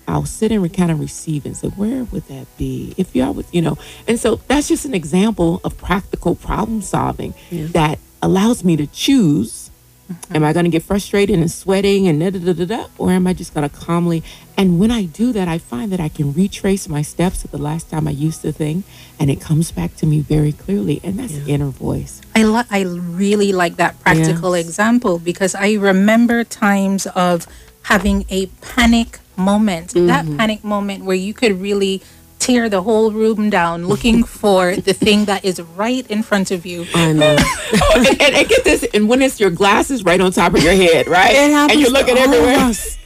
I'll 0.06 0.26
sit 0.26 0.52
and 0.52 0.74
kind 0.74 0.92
of 0.92 1.00
receive 1.00 1.46
and 1.46 1.56
say, 1.56 1.70
where 1.70 2.04
would 2.04 2.28
that 2.28 2.48
be? 2.58 2.94
If 2.98 3.16
you, 3.16 3.24
I 3.24 3.30
would, 3.30 3.46
you 3.54 3.62
know. 3.62 3.78
And 4.06 4.20
so 4.20 4.42
that's 4.50 4.68
just 4.68 4.84
an 4.84 4.94
example 4.94 5.62
of 5.64 5.78
practical 5.78 6.36
problem 6.36 6.82
solving 6.82 7.34
that 7.72 8.00
allows 8.24 8.64
me 8.64 8.78
to 8.78 8.88
choose. 8.88 9.70
Mm-hmm. 10.12 10.36
Am 10.36 10.44
I 10.44 10.52
going 10.54 10.66
to 10.66 10.70
get 10.70 10.84
frustrated 10.84 11.40
and 11.40 11.50
sweating 11.50 12.08
and 12.08 12.20
da 12.20 12.30
da 12.30 12.54
da 12.54 12.66
da 12.66 12.88
or 12.98 13.12
am 13.12 13.26
I 13.28 13.34
just 13.34 13.54
going 13.54 13.70
to 13.70 13.76
calmly? 13.76 14.24
And 14.58 14.80
when 14.80 14.92
I 14.92 15.06
do 15.06 15.32
that, 15.34 15.48
I 15.48 15.58
find 15.58 15.92
that 15.92 16.00
I 16.00 16.10
can 16.10 16.34
retrace 16.34 16.88
my 16.90 17.02
steps 17.02 17.46
at 17.46 17.52
the 17.52 17.58
last 17.58 17.90
time 17.90 18.08
I 18.08 18.12
used 18.12 18.44
the 18.44 18.52
thing, 18.52 18.84
and 19.20 19.32
it 19.32 19.42
comes 19.42 19.72
back 19.72 19.96
to 19.98 20.06
me 20.06 20.20
very 20.20 20.52
clearly. 20.52 21.02
And 21.04 21.18
that's 21.18 21.34
inner 21.48 21.70
voice. 21.70 22.22
I 22.36 22.44
li- 22.44 22.70
I 22.70 22.82
really 22.82 23.52
like 23.52 23.78
that 23.78 24.00
practical 24.02 24.56
Yes. 24.56 24.68
example 24.68 25.20
because 25.20 25.56
I 25.56 25.74
remember 25.74 26.44
times 26.44 27.08
of 27.08 27.48
having 27.84 28.26
a 28.30 28.48
panic 28.62 29.20
moment. 29.36 29.94
That 29.94 30.26
mm-hmm. 30.26 30.38
panic 30.38 30.64
moment 30.64 31.04
where 31.06 31.18
you 31.18 31.34
could 31.34 31.60
really 31.60 32.02
tear 32.44 32.68
the 32.70 32.82
whole 32.82 33.12
room 33.12 33.50
down 33.50 33.88
looking 33.88 34.24
for 34.42 34.76
the 34.76 34.94
thing 34.94 35.26
that 35.26 35.46
is 35.46 35.62
right 35.62 36.06
in 36.12 36.22
front 36.24 36.52
of 36.52 36.66
you. 36.66 36.86
I 36.94 37.14
know. 37.14 37.36
oh, 37.40 37.94
and, 37.96 38.22
and, 38.22 38.36
and 38.36 38.48
get 38.48 38.64
this, 38.64 38.84
and 38.94 39.08
when 39.10 39.22
it's 39.22 39.40
your 39.40 39.50
glasses 39.50 40.04
right 40.04 40.20
on 40.20 40.32
top 40.32 40.54
of 40.54 40.62
your 40.62 40.74
head, 40.74 41.08
right? 41.08 41.32
It 41.32 41.52
happens 41.52 41.72
and 41.72 41.82
you're 41.82 41.92
looking 41.92 42.16
to 42.16 42.22
all 42.22 42.28
of 42.28 42.34
everywhere. 42.34 42.70
us. 42.70 42.98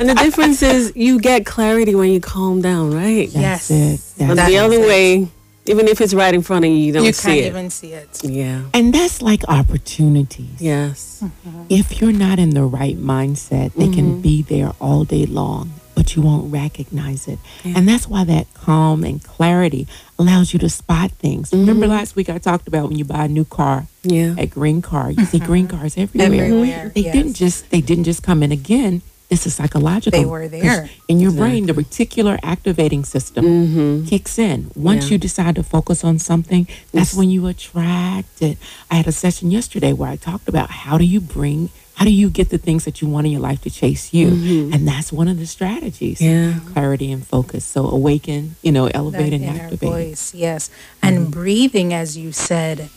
and 0.00 0.08
the 0.08 0.14
difference 0.14 0.62
is 0.62 0.92
you 0.96 1.20
get 1.20 1.44
clarity 1.44 1.94
when 1.94 2.10
you 2.10 2.20
calm 2.20 2.62
down, 2.62 2.94
right? 2.94 3.28
Yes. 3.28 3.68
That's 3.68 3.70
it. 3.70 4.18
That's 4.18 4.34
That 4.36 4.48
the 4.48 4.54
is 4.54 4.62
other 4.62 4.80
way, 4.80 5.28
even 5.66 5.86
if 5.88 6.00
it's 6.00 6.14
right 6.14 6.32
in 6.34 6.40
front 6.42 6.64
of 6.64 6.70
you, 6.70 6.78
you 6.78 6.92
don't 6.92 7.04
You 7.04 7.12
see 7.12 7.32
it. 7.32 7.36
You 7.36 7.42
can't 7.42 7.54
even 7.56 7.70
see 7.70 7.92
it. 7.92 8.24
yeah. 8.24 8.62
And 8.72 8.94
that's 8.94 9.20
like 9.20 9.42
opportunities. 9.48 10.60
Yes. 10.60 11.22
Mm-hmm. 11.22 11.64
If 11.68 12.00
you're 12.00 12.12
not 12.12 12.38
in 12.38 12.50
the 12.50 12.64
right 12.64 12.96
mindset, 12.96 13.74
they 13.74 13.90
can 13.90 14.12
mm-hmm. 14.12 14.20
be 14.22 14.40
there 14.42 14.72
all 14.80 15.04
day 15.04 15.26
long, 15.26 15.72
but 15.98 16.14
you 16.14 16.22
won't 16.22 16.52
recognize 16.52 17.26
it. 17.26 17.40
And 17.64 17.88
that's 17.88 18.06
why 18.06 18.22
that 18.22 18.46
calm 18.54 19.02
and 19.02 19.18
clarity 19.34 19.88
allows 20.16 20.52
you 20.52 20.58
to 20.60 20.68
spot 20.68 21.10
things. 21.10 21.50
Remember 21.52 21.88
last 21.88 22.14
week 22.14 22.28
I 22.30 22.38
talked 22.38 22.68
about 22.68 22.88
when 22.88 22.96
you 22.96 23.04
buy 23.04 23.24
a 23.24 23.28
new 23.38 23.44
car 23.44 23.88
Yeah. 24.04 24.36
at 24.38 24.50
Green 24.50 24.80
Car, 24.80 25.10
you 25.10 25.24
see 25.24 25.40
green 25.40 25.66
cars 25.66 25.98
everywhere. 25.98 26.44
Everywhere, 26.44 26.92
They 26.94 27.00
yes. 27.00 27.14
didn't 27.16 27.34
just 27.34 27.70
they 27.70 27.80
didn't 27.80 28.04
just 28.04 28.22
come 28.22 28.44
in 28.44 28.52
again. 28.52 29.02
It's 29.28 29.44
a 29.44 29.50
psychological. 29.50 30.18
They 30.20 30.24
were 30.24 30.46
there. 30.48 30.88
in 31.08 31.18
your 31.18 31.32
brain. 31.32 31.66
The 31.66 31.74
reticular 31.84 32.38
activating 32.54 33.02
system 33.04 33.44
Mm-hmm. 33.44 34.06
kicks 34.06 34.38
in. 34.38 34.70
Once 34.76 35.02
Yeah. 35.06 35.10
you 35.12 35.18
decide 35.18 35.54
to 35.56 35.64
focus 35.64 36.04
on 36.04 36.20
something, 36.30 36.68
that's 36.94 37.12
when 37.12 37.28
you 37.28 37.42
attract 37.48 38.40
it. 38.40 38.56
I 38.90 38.94
had 39.00 39.08
a 39.08 39.12
session 39.24 39.50
yesterday 39.50 39.92
where 39.92 40.10
I 40.14 40.16
talked 40.16 40.48
about 40.48 40.68
how 40.70 40.96
do 40.96 41.04
you 41.14 41.20
bring, 41.20 41.68
how 41.98 42.04
do 42.04 42.12
you 42.12 42.30
get 42.30 42.50
the 42.50 42.58
things 42.58 42.84
that 42.84 43.02
you 43.02 43.08
want 43.08 43.26
in 43.26 43.32
your 43.32 43.40
life 43.40 43.60
to 43.62 43.70
chase 43.70 44.14
you, 44.14 44.28
and 44.72 44.86
that's 44.86 45.12
one 45.12 45.26
of 45.26 45.36
the 45.36 45.46
strategies. 45.46 46.20
Mm-hmm. 46.20 46.58
Yeah. 46.68 46.72
clarity 46.72 47.10
and 47.10 47.26
focus. 47.26 47.64
So 47.64 47.88
awaken, 47.90 48.54
you 48.62 48.70
know, 48.70 48.86
That 48.86 48.94
elevate 48.94 49.32
and 49.32 49.44
activate. 49.44 49.80
voice, 49.90 50.32
yes. 50.32 50.70
And 51.02 51.28
breathing, 51.28 51.92
as 51.92 52.16
you 52.16 52.30
said, 52.30 52.88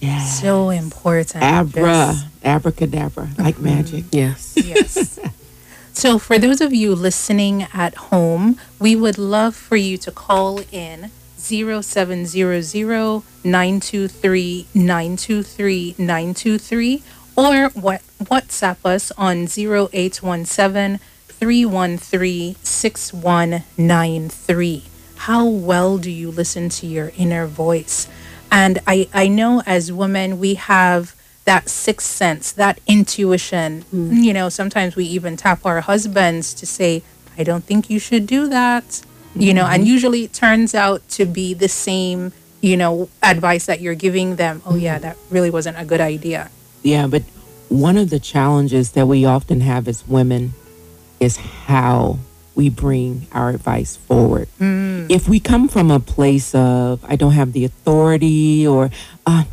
Yeah, 0.00 0.24
so 0.24 0.70
important. 0.70 1.44
abra, 1.44 1.82
Just- 2.16 2.26
abracadabra, 2.44 3.28
like 3.36 3.58
magic. 3.58 4.04
Yes. 4.10 4.54
Yes. 4.56 5.20
so, 5.92 6.18
for 6.18 6.38
those 6.38 6.62
of 6.62 6.72
you 6.72 6.94
listening 6.94 7.66
at 7.74 7.94
home, 8.08 8.58
we 8.80 8.96
would 8.96 9.18
love 9.18 9.54
for 9.54 9.76
you 9.76 9.98
to 9.98 10.10
call 10.10 10.60
in 10.72 11.10
0700 11.36 13.22
923 13.44 14.66
923 14.74 15.94
923 15.98 17.02
or 17.36 17.68
what 17.70 18.02
WhatsApp 18.22 18.84
us 18.84 19.10
on 19.12 19.46
0817 19.46 21.00
313 21.28 22.56
6193. 22.62 24.84
How 25.16 25.46
well 25.46 25.98
do 25.98 26.10
you 26.10 26.30
listen 26.30 26.68
to 26.70 26.86
your 26.86 27.12
inner 27.16 27.46
voice? 27.46 28.08
And 28.50 28.78
I, 28.86 29.08
I 29.12 29.28
know 29.28 29.62
as 29.66 29.92
women, 29.92 30.38
we 30.38 30.54
have 30.54 31.14
that 31.44 31.68
sixth 31.68 32.06
sense, 32.06 32.52
that 32.52 32.80
intuition. 32.86 33.84
Mm. 33.94 34.24
You 34.24 34.32
know, 34.32 34.48
sometimes 34.48 34.96
we 34.96 35.04
even 35.04 35.36
tap 35.36 35.66
our 35.66 35.82
husbands 35.82 36.54
to 36.54 36.64
say, 36.66 37.02
I 37.38 37.44
don't 37.44 37.64
think 37.64 37.90
you 37.90 37.98
should 37.98 38.26
do 38.26 38.48
that. 38.48 39.02
You 39.34 39.52
know, 39.52 39.66
and 39.66 39.82
mm-hmm. 39.82 39.92
usually 39.92 40.24
it 40.24 40.32
turns 40.32 40.74
out 40.74 41.06
to 41.10 41.26
be 41.26 41.52
the 41.52 41.68
same, 41.68 42.32
you 42.62 42.74
know, 42.74 43.10
advice 43.22 43.66
that 43.66 43.82
you're 43.82 43.94
giving 43.94 44.36
them. 44.36 44.62
Oh, 44.64 44.76
yeah, 44.76 44.94
mm-hmm. 44.94 45.02
that 45.02 45.18
really 45.28 45.50
wasn't 45.50 45.78
a 45.78 45.84
good 45.84 46.00
idea. 46.00 46.50
Yeah, 46.86 47.08
but 47.08 47.22
one 47.68 47.96
of 47.96 48.10
the 48.10 48.20
challenges 48.20 48.92
that 48.92 49.06
we 49.08 49.24
often 49.24 49.60
have 49.60 49.88
as 49.88 50.06
women 50.06 50.54
is 51.18 51.36
how 51.36 52.18
we 52.54 52.70
bring 52.70 53.26
our 53.32 53.50
advice 53.50 53.96
forward. 53.96 54.48
If 55.10 55.28
we 55.28 55.40
come 55.40 55.66
from 55.68 55.90
a 55.90 55.98
place 56.00 56.54
of, 56.54 57.04
I 57.04 57.16
don't 57.16 57.32
have 57.32 57.52
the 57.52 57.64
authority 57.64 58.66
or, 58.66 58.90
uh, 59.26 59.44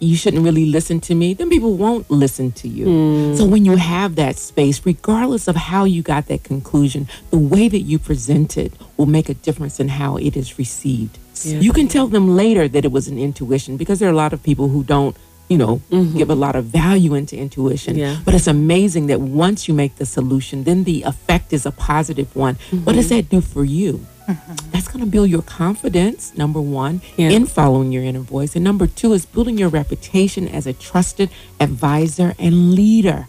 you 0.00 0.16
shouldn't 0.16 0.44
really 0.44 0.66
listen 0.66 1.00
to 1.02 1.14
me, 1.14 1.32
then 1.32 1.48
people 1.48 1.76
won't 1.76 2.10
listen 2.10 2.50
to 2.52 2.68
you. 2.68 3.36
So 3.36 3.46
when 3.46 3.64
you 3.64 3.76
have 3.76 4.16
that 4.16 4.36
space, 4.36 4.84
regardless 4.84 5.46
of 5.48 5.56
how 5.56 5.84
you 5.84 6.02
got 6.02 6.26
that 6.26 6.42
conclusion, 6.42 7.08
the 7.30 7.38
way 7.38 7.68
that 7.68 7.80
you 7.80 7.98
present 7.98 8.58
it 8.58 8.72
will 8.96 9.06
make 9.06 9.28
a 9.28 9.34
difference 9.34 9.78
in 9.80 9.88
how 9.88 10.16
it 10.16 10.36
is 10.36 10.58
received. 10.58 11.16
Yeah. 11.44 11.60
You 11.60 11.72
can 11.72 11.88
tell 11.88 12.08
them 12.08 12.36
later 12.36 12.66
that 12.68 12.84
it 12.84 12.92
was 12.92 13.06
an 13.08 13.18
intuition 13.18 13.76
because 13.76 14.00
there 14.00 14.08
are 14.08 14.12
a 14.12 14.16
lot 14.16 14.32
of 14.32 14.42
people 14.42 14.68
who 14.68 14.82
don't, 14.84 15.16
you 15.48 15.58
know, 15.58 15.82
mm-hmm. 15.90 16.16
give 16.16 16.30
a 16.30 16.34
lot 16.34 16.56
of 16.56 16.64
value 16.64 17.14
into 17.14 17.36
intuition. 17.36 17.96
Yeah. 17.96 18.18
But 18.24 18.34
it's 18.34 18.46
amazing 18.46 19.06
that 19.08 19.20
once 19.20 19.68
you 19.68 19.74
make 19.74 19.96
the 19.96 20.06
solution, 20.06 20.64
then 20.64 20.84
the 20.84 21.02
effect 21.02 21.52
is 21.52 21.66
a 21.66 21.70
positive 21.70 22.34
one. 22.34 22.56
What 22.70 22.94
does 22.94 23.06
mm-hmm. 23.06 23.16
that 23.16 23.28
do 23.28 23.40
for 23.40 23.64
you? 23.64 24.06
Mm-hmm. 24.28 24.70
That's 24.70 24.88
going 24.88 25.04
to 25.04 25.10
build 25.10 25.28
your 25.28 25.42
confidence, 25.42 26.34
number 26.36 26.60
one, 26.60 27.02
Yeah. 27.16 27.28
in 27.30 27.46
following 27.46 27.92
your 27.92 28.02
inner 28.04 28.20
voice. 28.20 28.56
And 28.56 28.64
number 28.64 28.86
two 28.86 29.12
is 29.12 29.26
building 29.26 29.58
your 29.58 29.68
reputation 29.68 30.48
as 30.48 30.66
a 30.66 30.72
trusted 30.72 31.28
advisor 31.60 32.34
and 32.38 32.74
leader. 32.74 33.28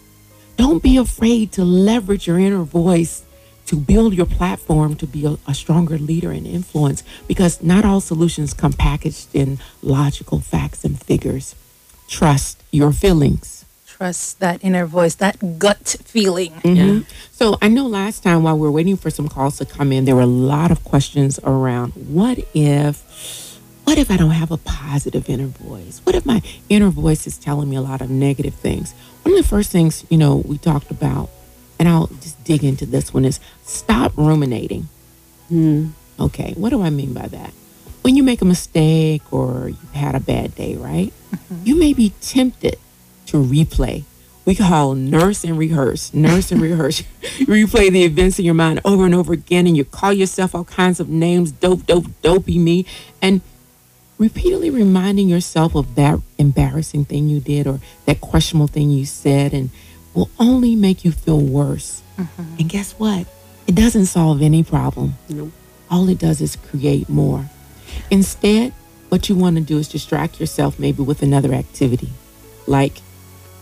Don't 0.56 0.82
be 0.82 0.95
afraid 0.95 1.51
to 1.54 1.65
leverage 1.65 2.28
your 2.28 2.39
inner 2.39 2.63
voice 2.63 3.23
to 3.65 3.75
build 3.75 4.13
your 4.13 4.25
platform 4.25 4.95
to 4.95 5.08
be 5.08 5.25
a, 5.25 5.38
a 5.47 5.54
stronger 5.54 5.97
leader 5.97 6.32
and 6.32 6.47
influence 6.47 7.04
because 7.28 7.62
not 7.62 7.84
all 7.84 7.99
solutions 7.99 8.54
come 8.54 8.73
packaged 8.73 9.28
in 9.34 9.60
logical 9.82 10.39
facts 10.39 10.86
and 10.86 11.01
figures. 11.01 11.56
Trust 12.08 12.63
your 12.72 12.91
feelings. 12.91 13.65
Trust 13.88 14.39
that 14.41 14.63
inner 14.63 14.86
voice, 14.86 15.15
that 15.15 15.58
gut 15.58 15.96
feeling. 16.04 16.52
Mm-hmm. 16.52 16.98
Yeah. 16.98 17.00
So 17.32 17.58
I 17.62 17.70
know 17.70 17.88
last 17.88 18.24
time 18.24 18.44
while 18.44 18.58
we 18.58 18.68
are 18.68 18.72
waiting 18.72 18.98
for 18.98 19.10
some 19.10 19.30
calls 19.30 19.58
to 19.60 19.65
come 19.65 19.91
in, 19.94 20.06
there 20.06 20.15
were 20.15 20.22
a 20.22 20.26
lot 20.26 20.70
of 20.70 20.84
questions 20.84 21.39
around 21.44 21.91
what 21.94 22.39
if, 22.54 23.58
what 23.86 23.98
if 23.98 24.12
I 24.12 24.18
don't 24.18 24.32
have 24.32 24.52
a 24.52 24.58
positive 24.58 25.30
inner 25.30 25.48
voice? 25.48 26.02
What 26.04 26.15
if 26.15 26.26
my 26.26 26.41
inner 26.68 26.89
voice 26.89 27.26
is 27.26 27.38
telling 27.38 27.70
me 27.70 27.78
a 27.78 27.82
lot 27.82 28.02
of 28.02 28.10
negative 28.10 28.56
things? 28.56 28.94
One 29.24 29.34
of 29.34 29.41
the 29.41 29.48
first 29.48 29.72
things, 29.72 30.06
you 30.10 30.18
know, 30.18 30.38
we 30.46 30.58
talked 30.58 30.91
about, 30.91 31.30
and 31.80 31.88
I'll 31.88 32.08
just 32.08 32.44
dig 32.44 32.63
into 32.63 32.86
this 32.86 33.13
one 33.13 33.24
is 33.24 33.39
stop 33.63 34.12
ruminating. 34.18 34.89
Hmm. 35.48 35.88
Okay, 36.20 36.54
what 36.58 36.70
do 36.70 36.82
I 36.82 36.89
mean 36.89 37.13
by 37.13 37.28
that? 37.28 37.54
When 38.06 38.15
you 38.15 38.22
make 38.22 38.44
a 38.44 38.46
mistake 38.46 39.24
or 39.34 39.70
you've 39.70 39.94
had 39.94 40.13
a 40.13 40.20
bad 40.20 40.54
day, 40.54 40.76
right? 40.76 41.12
Mm-hmm. 41.32 41.56
You 41.63 41.76
may 41.76 41.91
be 41.91 42.13
tempted 42.22 42.78
to 43.26 43.38
replay. 43.38 44.04
We 44.46 44.54
call 44.54 44.94
nurse 44.94 45.44
and 45.44 45.58
rehearse, 45.58 46.13
nurse 46.13 46.52
and 46.52 46.62
rehearse. 46.70 47.02
Replay 47.24 47.89
the 47.89 48.04
events 48.04 48.38
in 48.38 48.46
your 48.46 48.54
mind 48.54 48.80
over 48.86 49.06
and 49.06 49.15
over 49.15 49.34
again, 49.34 49.65
and 49.65 49.76
you 49.76 49.86
call 49.86 50.13
yourself 50.13 50.54
all 50.54 50.65
kinds 50.65 51.00
of 51.00 51.10
names, 51.10 51.52
dope, 51.52 51.88
dope, 51.88 52.06
dopey 52.22 52.60
me, 52.60 52.86
and 53.24 53.41
repeatedly 54.20 54.70
reminding 54.70 55.28
yourself 55.28 55.74
of 55.74 55.96
that 55.96 56.20
embarrassing 56.38 57.06
thing 57.06 57.28
you 57.28 57.39
did 57.39 57.65
or 57.65 57.80
that 58.06 58.22
questionable 58.22 58.68
thing 58.68 58.91
you 58.91 59.08
said, 59.08 59.52
and 59.52 59.72
will 60.13 60.30
only 60.38 60.76
make 60.76 61.04
you 61.04 61.12
feel 61.12 61.41
worse. 61.41 62.04
Mm-hmm. 62.20 62.56
And 62.60 62.70
guess 62.70 62.91
what? 63.00 63.26
It 63.65 63.74
doesn't 63.74 64.06
solve 64.06 64.44
any 64.44 64.63
problem. 64.63 65.15
Nope. 65.28 65.52
All 65.89 66.08
it 66.08 66.20
does 66.20 66.39
is 66.39 66.56
create 66.56 67.10
more. 67.10 67.50
Instead, 68.12 68.74
what 69.10 69.30
you 69.30 69.36
want 69.36 69.56
to 69.58 69.62
do 69.62 69.78
is 69.78 69.88
distract 69.88 70.39
yourself 70.39 70.80
maybe 70.80 71.04
with 71.04 71.21
another 71.21 71.54
activity, 71.54 72.10
like 72.67 73.02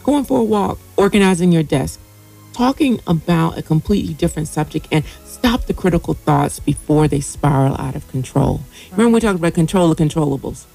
going 0.04 0.24
for 0.24 0.40
a 0.40 0.44
walk, 0.44 0.80
organizing 0.98 1.52
your 1.52 1.64
desk, 1.64 2.00
talking 2.54 3.00
about 3.08 3.58
a 3.58 3.62
completely 3.62 4.14
different 4.14 4.48
subject, 4.48 4.88
and 4.92 5.04
stop 5.26 5.66
the 5.66 5.74
critical 5.74 6.14
thoughts 6.14 6.60
before 6.60 7.08
they 7.08 7.20
spiral 7.20 7.76
out 7.80 7.96
of 7.96 8.08
control. 8.10 8.62
Remember, 8.92 9.16
we 9.16 9.20
talked 9.20 9.40
about 9.40 9.54
control 9.54 9.92
of 9.92 9.98
controllables. 9.98 10.66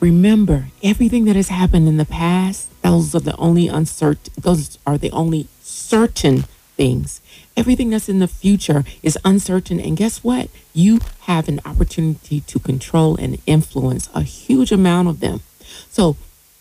Remember, 0.00 0.68
everything 0.82 1.24
that 1.24 1.36
has 1.36 1.48
happened 1.48 1.88
in 1.88 1.96
the 1.96 2.04
past, 2.04 2.70
those 2.82 3.14
are 3.14 3.20
the 3.20 3.36
only 3.36 3.68
uncertain, 3.68 4.34
those 4.36 4.78
are 4.86 4.98
the 4.98 5.10
only 5.12 5.48
certain 5.62 6.44
things. 6.76 7.20
Everything 7.56 7.90
that's 7.90 8.08
in 8.08 8.18
the 8.18 8.28
future 8.28 8.84
is 9.02 9.18
uncertain. 9.24 9.78
And 9.78 9.96
guess 9.96 10.24
what? 10.24 10.48
You 10.72 11.00
have 11.22 11.48
an 11.48 11.60
opportunity 11.64 12.40
to 12.40 12.58
control 12.58 13.16
and 13.16 13.38
influence 13.46 14.08
a 14.14 14.22
huge 14.22 14.72
amount 14.72 15.08
of 15.08 15.20
them. 15.20 15.40
So, 15.90 16.16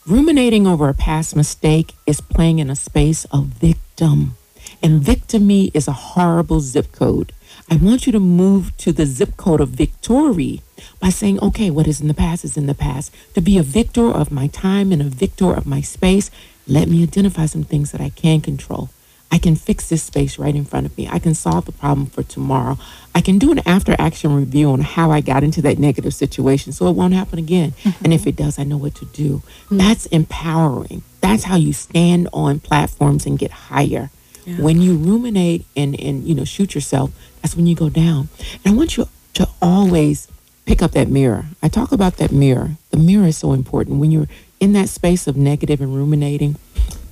ruminating 0.06 0.68
over 0.68 0.90
a 0.90 0.94
past 0.94 1.36
mistake 1.36 1.94
is 2.06 2.22
playing 2.22 2.60
in 2.60 2.70
a 2.70 2.76
space 2.76 3.26
of 3.26 3.46
victim. 3.46 4.38
And 4.82 5.02
victimy 5.02 5.72
is 5.74 5.88
a 5.88 5.94
horrible 5.94 6.60
zip 6.60 6.92
code. 6.92 7.32
I 7.70 7.78
want 7.78 8.06
you 8.06 8.12
to 8.12 8.20
move 8.20 8.76
to 8.78 8.92
the 8.92 9.06
zip 9.06 9.38
code 9.38 9.62
of 9.62 9.70
victory 9.70 10.62
by 11.00 11.10
saying, 11.10 11.40
okay, 11.40 11.70
what 11.70 11.88
is 11.88 12.02
in 12.02 12.08
the 12.08 12.14
past 12.14 12.44
is 12.44 12.58
in 12.58 12.68
the 12.68 12.76
past. 12.76 13.14
To 13.36 13.42
be 13.42 13.58
a 13.58 13.64
victor 13.64 14.12
of 14.12 14.32
my 14.32 14.48
time 14.48 14.92
and 14.92 15.02
a 15.02 15.06
victor 15.06 15.54
of 15.54 15.66
my 15.66 15.82
space, 15.82 16.30
let 16.68 16.88
me 16.88 17.04
identify 17.04 17.46
some 17.46 17.64
things 17.64 17.92
that 17.92 18.02
I 18.02 18.10
can 18.10 18.42
control. 18.42 18.90
I 19.34 19.39
can 19.39 19.56
fix 19.56 19.89
this 19.89 20.04
space 20.04 20.38
right 20.38 20.56
in 20.56 20.63
front 20.63 20.86
of 20.86 20.96
me. 20.96 21.08
I 21.08 21.17
can 21.17 21.34
solve 21.34 21.65
the 21.65 21.72
problem 21.72 22.06
for 22.06 22.22
tomorrow. 22.22 22.78
I 23.15 23.22
can 23.22 23.39
do 23.39 23.52
an 23.52 23.67
after 23.67 23.96
action 23.98 24.36
review 24.36 24.69
on 24.69 24.82
how 24.82 25.10
I 25.10 25.22
got 25.22 25.43
into 25.43 25.60
that 25.63 25.80
negative 25.80 26.13
situation 26.13 26.72
so 26.72 26.88
it 26.88 26.91
won't 26.91 27.15
happen 27.15 27.39
again. 27.39 27.74
And 28.04 28.13
if 28.13 28.22
mm-hmm. 28.22 28.30
it 28.30 28.36
does, 28.36 28.60
I 28.60 28.63
know 28.63 28.78
what 28.78 28.93
to 28.93 29.06
do. 29.06 29.41
Mm. 29.72 29.80
That's 29.80 30.06
empowering. 30.06 31.02
That's 31.22 31.46
how 31.46 31.56
you 31.56 31.74
stand 31.74 32.30
on 32.32 32.60
platforms 32.60 33.26
and 33.26 33.39
get 33.39 33.50
higher. 33.50 34.12
Yeah. 34.46 34.58
When 34.58 34.80
you 34.84 34.98
ruminate 34.98 35.65
and, 35.76 36.00
and 36.00 36.24
you 36.28 36.36
know 36.36 36.46
shoot 36.46 36.76
yourself, 36.76 37.12
that's 37.41 37.56
when 37.56 37.65
you 37.65 37.74
go 37.76 37.89
down. 37.89 38.30
And 38.63 38.76
I 38.76 38.78
want 38.78 38.98
you 38.98 39.08
to 39.34 39.50
always 39.63 40.28
pick 40.67 40.84
up 40.84 40.91
that 40.91 41.08
mirror. 41.08 41.46
I 41.63 41.69
talk 41.69 41.91
about 41.91 42.17
that 42.17 42.32
mirror. 42.32 42.78
The 42.91 42.98
mirror 42.98 43.26
is 43.26 43.38
so 43.38 43.54
important. 43.54 44.00
When 44.00 44.12
you're 44.12 44.30
in 44.60 44.74
that 44.74 44.89
space 44.89 45.26
of 45.26 45.36
negative 45.36 45.82
and 45.82 45.96
ruminating, 45.96 46.58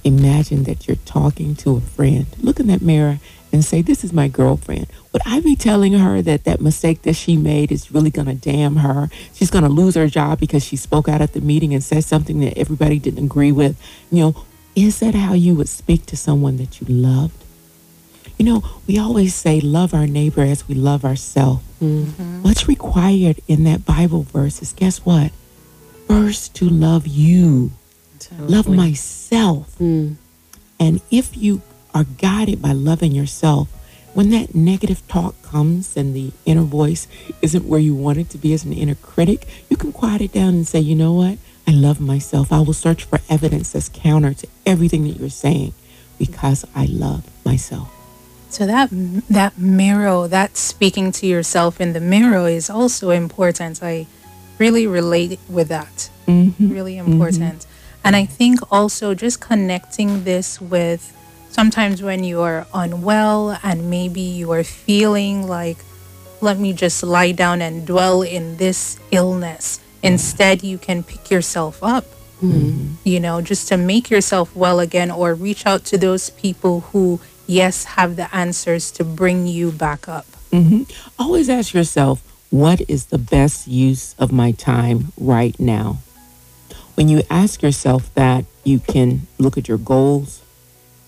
imagine 0.04 0.64
that 0.64 0.88
you're 0.88 0.98
talking 0.98 1.56
to 1.58 1.78
a 1.78 1.82
friend. 1.82 2.26
Look 2.40 2.60
in 2.60 2.68
that 2.68 2.82
mirror 2.82 3.20
and 3.52 3.64
say, 3.64 3.82
This 3.82 4.04
is 4.04 4.14
my 4.14 4.28
girlfriend. 4.28 4.88
Would 5.12 5.22
I 5.26 5.40
be 5.42 5.56
telling 5.56 5.94
her 5.94 6.22
that 6.22 6.46
that 6.46 6.62
mistake 6.62 7.02
that 7.04 7.16
she 7.16 7.36
made 7.36 7.72
is 7.72 7.92
really 7.92 8.10
going 8.10 8.28
to 8.28 8.34
damn 8.34 8.78
her? 8.78 9.10
She's 9.34 9.52
going 9.52 9.64
to 9.64 9.70
lose 9.70 9.96
her 9.96 10.08
job 10.08 10.40
because 10.40 10.64
she 10.64 10.76
spoke 10.76 11.10
out 11.10 11.22
at 11.22 11.34
the 11.34 11.42
meeting 11.42 11.74
and 11.74 11.84
said 11.84 12.04
something 12.04 12.40
that 12.42 12.58
everybody 12.58 13.00
didn't 13.00 13.26
agree 13.26 13.52
with. 13.52 13.80
You 14.10 14.20
know, 14.20 14.46
is 14.76 15.00
that 15.00 15.16
how 15.16 15.34
you 15.34 15.56
would 15.56 15.70
speak 15.70 16.06
to 16.08 16.18
someone 16.18 16.58
that 16.58 16.80
you 16.80 16.88
loved? 16.88 17.44
You 18.38 18.46
know, 18.46 18.64
we 18.88 18.98
always 18.98 19.36
say, 19.36 19.60
Love 19.60 19.94
our 19.94 20.08
neighbor 20.08 20.42
as 20.42 20.68
we 20.68 20.76
love 20.76 21.06
ourselves. 21.06 21.64
Mm-hmm. 21.82 22.44
What's 22.44 22.68
required 22.68 23.40
in 23.48 23.64
that 23.66 23.86
Bible 23.86 24.24
verse 24.24 24.62
is 24.62 24.74
guess 24.74 25.00
what? 25.00 25.32
First 26.08 26.56
to 26.56 26.70
love 26.70 27.08
you, 27.08 27.72
love 28.40 28.68
myself. 28.68 29.78
Mm. 29.80 30.16
And 30.80 31.02
if 31.12 31.38
you 31.38 31.62
are 31.94 32.06
guided 32.06 32.62
by 32.62 32.72
loving 32.72 33.12
yourself, 33.12 33.70
when 34.14 34.30
that 34.32 34.54
negative 34.54 35.08
talk 35.08 35.42
comes 35.42 35.96
and 35.96 36.14
the 36.16 36.32
inner 36.46 36.64
voice 36.64 37.08
isn't 37.42 37.66
where 37.66 37.80
you 37.80 37.96
want 37.96 38.18
it 38.18 38.30
to 38.32 38.38
be 38.38 38.54
as 38.54 38.66
an 38.66 38.74
inner 38.74 38.96
critic, 38.96 39.48
you 39.70 39.78
can 39.78 39.92
quiet 39.94 40.22
it 40.22 40.34
down 40.34 40.50
and 40.50 40.68
say, 40.68 40.80
you 40.80 40.96
know 40.96 41.14
what? 41.14 41.38
I 41.68 41.72
love 41.72 42.02
myself. 42.02 42.52
I 42.52 42.60
will 42.60 42.74
search 42.74 43.04
for 43.04 43.20
evidence 43.30 43.72
that's 43.72 43.90
counter 43.90 44.34
to 44.34 44.48
everything 44.66 45.04
that 45.04 45.18
you're 45.18 45.30
saying 45.30 45.74
because 46.18 46.66
I 46.76 46.86
love 46.86 47.30
myself. 47.46 47.90
So 48.50 48.66
that 48.66 48.90
that 49.30 49.58
mirror, 49.58 50.28
that 50.28 50.58
speaking 50.58 51.14
to 51.14 51.26
yourself 51.26 51.80
in 51.80 51.94
the 51.94 52.02
mirror 52.02 52.50
is 52.50 52.70
also 52.70 53.12
important. 53.12 53.82
I 53.82 54.08
really 54.58 54.86
relate 54.86 55.40
with 55.48 55.70
that. 55.70 56.10
Mm-hmm. 56.28 56.70
Really 56.70 56.98
important. 56.98 57.66
And 58.04 58.16
I 58.16 58.26
think 58.26 58.60
also 58.72 59.14
just 59.14 59.42
connecting 59.42 60.24
this 60.24 60.60
with 60.60 61.16
sometimes 61.50 62.02
when 62.02 62.24
you 62.24 62.42
are 62.42 62.66
unwell 62.74 63.58
and 63.64 63.90
maybe 63.90 64.22
you 64.22 64.52
are 64.52 64.64
feeling 64.64 65.48
like 65.48 65.78
let 66.42 66.58
me 66.58 66.74
just 66.74 67.04
lie 67.04 67.32
down 67.32 67.62
and 67.62 67.86
dwell 67.86 68.24
in 68.24 68.58
this 68.58 69.00
illness. 69.12 69.80
Instead, 70.02 70.64
you 70.64 70.80
can 70.80 71.04
pick 71.04 71.30
yourself 71.30 71.84
up 71.84 72.06
you 73.04 73.20
know, 73.20 73.42
just 73.42 73.68
to 73.68 73.78
make 73.78 74.10
yourself 74.10 74.56
well 74.56 74.80
again 74.80 75.12
or 75.12 75.34
reach 75.36 75.66
out 75.66 75.86
to 75.86 75.98
those 75.98 76.32
people 76.32 76.82
who, 76.92 77.20
yes, 77.48 77.84
have 77.84 78.16
the 78.16 78.34
answers 78.36 78.92
to 78.92 79.04
bring 79.04 79.48
you 79.48 79.72
back 79.72 80.08
up. 80.08 80.26
hmm 80.52 80.84
Always 81.20 81.50
ask 81.50 81.74
yourself, 81.74 82.24
what 82.50 82.82
is 82.90 83.06
the 83.06 83.18
best 83.18 83.68
use 83.68 84.16
of 84.18 84.32
my 84.32 84.52
time 84.52 85.14
right 85.20 85.58
now? 85.60 86.00
When 86.96 87.10
you 87.10 87.24
ask 87.30 87.62
yourself 87.62 88.14
that, 88.16 88.46
you 88.64 88.80
can 88.80 89.28
look 89.38 89.58
at 89.58 89.68
your 89.68 89.78
goals. 89.78 90.42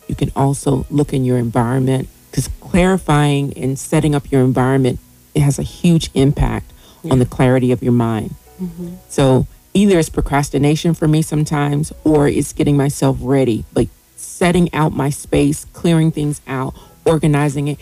You 0.07 0.15
can 0.15 0.31
also 0.35 0.85
look 0.89 1.13
in 1.13 1.23
your 1.23 1.37
environment 1.37 2.09
because 2.29 2.47
clarifying 2.59 3.55
and 3.57 3.77
setting 3.77 4.15
up 4.15 4.31
your 4.31 4.41
environment 4.41 4.99
it 5.35 5.41
has 5.41 5.59
a 5.59 5.63
huge 5.63 6.09
impact 6.13 6.71
on 7.09 7.19
the 7.19 7.25
clarity 7.25 7.71
of 7.71 7.83
your 7.83 7.91
mind. 7.91 8.35
Mm-hmm. 8.61 8.95
So 9.09 9.47
either 9.73 9.99
it's 9.99 10.09
procrastination 10.09 10.93
for 10.93 11.07
me 11.07 11.21
sometimes 11.21 11.91
or 12.03 12.27
it's 12.27 12.53
getting 12.53 12.77
myself 12.77 13.17
ready, 13.19 13.65
but 13.73 13.87
setting 14.15 14.73
out 14.73 14.93
my 14.93 15.09
space, 15.09 15.65
clearing 15.73 16.11
things 16.11 16.41
out, 16.47 16.75
organizing 17.05 17.67
it. 17.67 17.79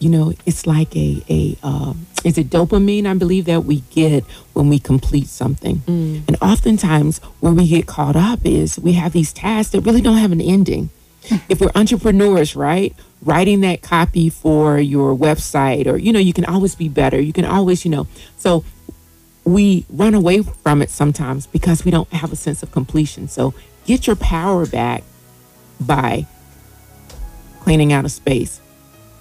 You 0.00 0.10
know, 0.10 0.32
it's 0.46 0.66
like 0.66 0.94
a 0.96 1.22
a 1.28 1.56
um, 1.62 2.06
is 2.24 2.38
it 2.38 2.50
dopamine? 2.50 3.06
I 3.06 3.14
believe 3.14 3.46
that 3.46 3.64
we 3.64 3.80
get 3.90 4.24
when 4.54 4.68
we 4.68 4.78
complete 4.78 5.26
something, 5.28 5.82
and 6.28 6.36
oftentimes 6.40 7.18
where 7.40 7.52
we 7.52 7.66
get 7.68 7.86
caught 7.86 8.14
up 8.16 8.40
is 8.44 8.78
we 8.78 8.92
have 8.92 9.12
these 9.12 9.32
tasks 9.32 9.72
that 9.72 9.80
really 9.80 10.00
don't 10.00 10.18
have 10.18 10.32
an 10.32 10.40
ending. 10.40 10.90
if 11.48 11.60
we're 11.60 11.70
entrepreneurs, 11.74 12.54
right? 12.56 12.94
Writing 13.22 13.60
that 13.62 13.82
copy 13.82 14.30
for 14.30 14.78
your 14.78 15.14
website, 15.16 15.86
or 15.86 15.96
you 15.98 16.12
know, 16.12 16.20
you 16.20 16.32
can 16.32 16.44
always 16.44 16.74
be 16.76 16.88
better. 16.88 17.20
You 17.20 17.32
can 17.32 17.44
always, 17.44 17.84
you 17.84 17.90
know, 17.90 18.06
so 18.36 18.64
we 19.44 19.84
run 19.90 20.14
away 20.14 20.42
from 20.42 20.80
it 20.82 20.90
sometimes 20.90 21.46
because 21.46 21.84
we 21.84 21.90
don't 21.90 22.10
have 22.12 22.32
a 22.32 22.36
sense 22.36 22.62
of 22.62 22.70
completion. 22.70 23.26
So 23.28 23.52
get 23.84 24.06
your 24.06 24.16
power 24.16 24.64
back 24.66 25.02
by 25.80 26.26
cleaning 27.60 27.92
out 27.92 28.04
a 28.04 28.08
space, 28.08 28.60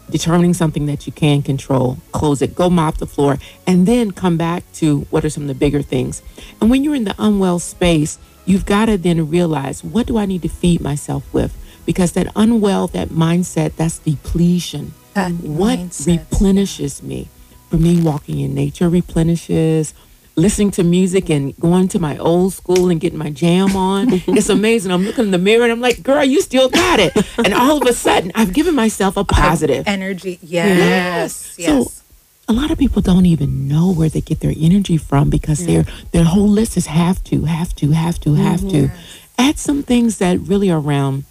determining 0.10 0.54
something 0.54 0.86
that 0.86 1.06
you 1.06 1.14
can 1.14 1.42
control, 1.42 1.98
close 2.12 2.42
it, 2.42 2.56
go 2.56 2.70
mop 2.70 2.98
the 2.98 3.08
floor, 3.08 3.38
and 3.66 3.88
then 3.88 4.12
come 4.12 4.38
back 4.38 4.64
to 4.74 5.02
what 5.10 5.26
are 5.26 5.30
some 5.30 5.44
of 5.44 5.48
the 5.48 5.56
bigger 5.56 5.82
things. 5.82 6.22
And 6.62 6.70
when 6.70 6.84
you're 6.84 6.96
in 6.96 7.04
the 7.04 7.16
unwell 7.20 7.60
space, 7.60 8.18
you've 8.46 8.66
got 8.66 8.86
to 8.86 8.98
then 8.98 9.30
realize 9.30 9.84
what 9.84 10.08
do 10.08 10.18
I 10.18 10.26
need 10.26 10.42
to 10.44 10.50
feed 10.50 10.82
myself 10.82 11.32
with? 11.34 11.56
Because 11.86 12.14
that 12.14 12.32
unwell, 12.36 12.88
that 12.88 13.10
mindset, 13.10 13.76
that's 13.76 14.00
depletion. 14.00 14.94
That 15.14 15.32
what 15.32 15.80
mindset. 15.80 16.08
replenishes 16.08 17.04
me? 17.04 17.30
For 17.70 17.78
me, 17.78 18.02
walking 18.02 18.40
in 18.40 18.54
nature 18.54 18.90
replenishes. 18.90 19.94
Listening 20.38 20.72
to 20.72 20.84
music 20.84 21.30
and 21.30 21.60
going 21.60 21.88
to 21.90 22.00
my 22.00 22.18
old 22.18 22.54
school 22.54 22.90
and 22.90 23.02
getting 23.02 23.18
my 23.18 23.32
jam 23.32 23.76
on. 23.76 24.08
it's 24.28 24.50
amazing. 24.50 24.92
I'm 24.92 25.04
looking 25.04 25.26
in 25.26 25.32
the 25.32 25.38
mirror 25.38 25.64
and 25.64 25.72
I'm 25.72 25.82
like, 25.82 26.04
girl, 26.04 26.24
you 26.24 26.42
still 26.42 26.70
got 26.70 27.00
it. 27.00 27.12
And 27.44 27.54
all 27.54 27.82
of 27.82 27.88
a 27.88 27.94
sudden, 27.94 28.32
I've 28.36 28.54
given 28.54 28.76
myself 28.76 29.18
a 29.18 29.24
positive. 29.24 29.88
Energy. 29.88 30.38
Yes. 30.42 30.78
Yes. 30.78 31.56
yes. 31.58 31.94
So 31.94 32.04
a 32.48 32.54
lot 32.54 32.72
of 32.72 32.78
people 32.78 33.02
don't 33.02 33.26
even 33.26 33.68
know 33.68 33.92
where 33.92 34.10
they 34.10 34.22
get 34.22 34.40
their 34.40 34.54
energy 34.56 34.98
from 34.98 35.30
because 35.30 35.66
their 35.66 35.86
their 36.12 36.24
whole 36.24 36.48
list 36.48 36.78
is 36.78 36.86
have 36.86 37.24
to, 37.26 37.46
have 37.46 37.74
to, 37.76 37.92
have 37.92 38.20
to, 38.20 38.36
have 38.36 38.62
to. 38.62 38.88
Mm-hmm. 38.88 38.96
Add 39.40 39.60
some 39.60 39.84
things 39.84 40.20
that 40.20 40.40
really 40.40 40.72
are 40.72 40.80
around 40.80 41.26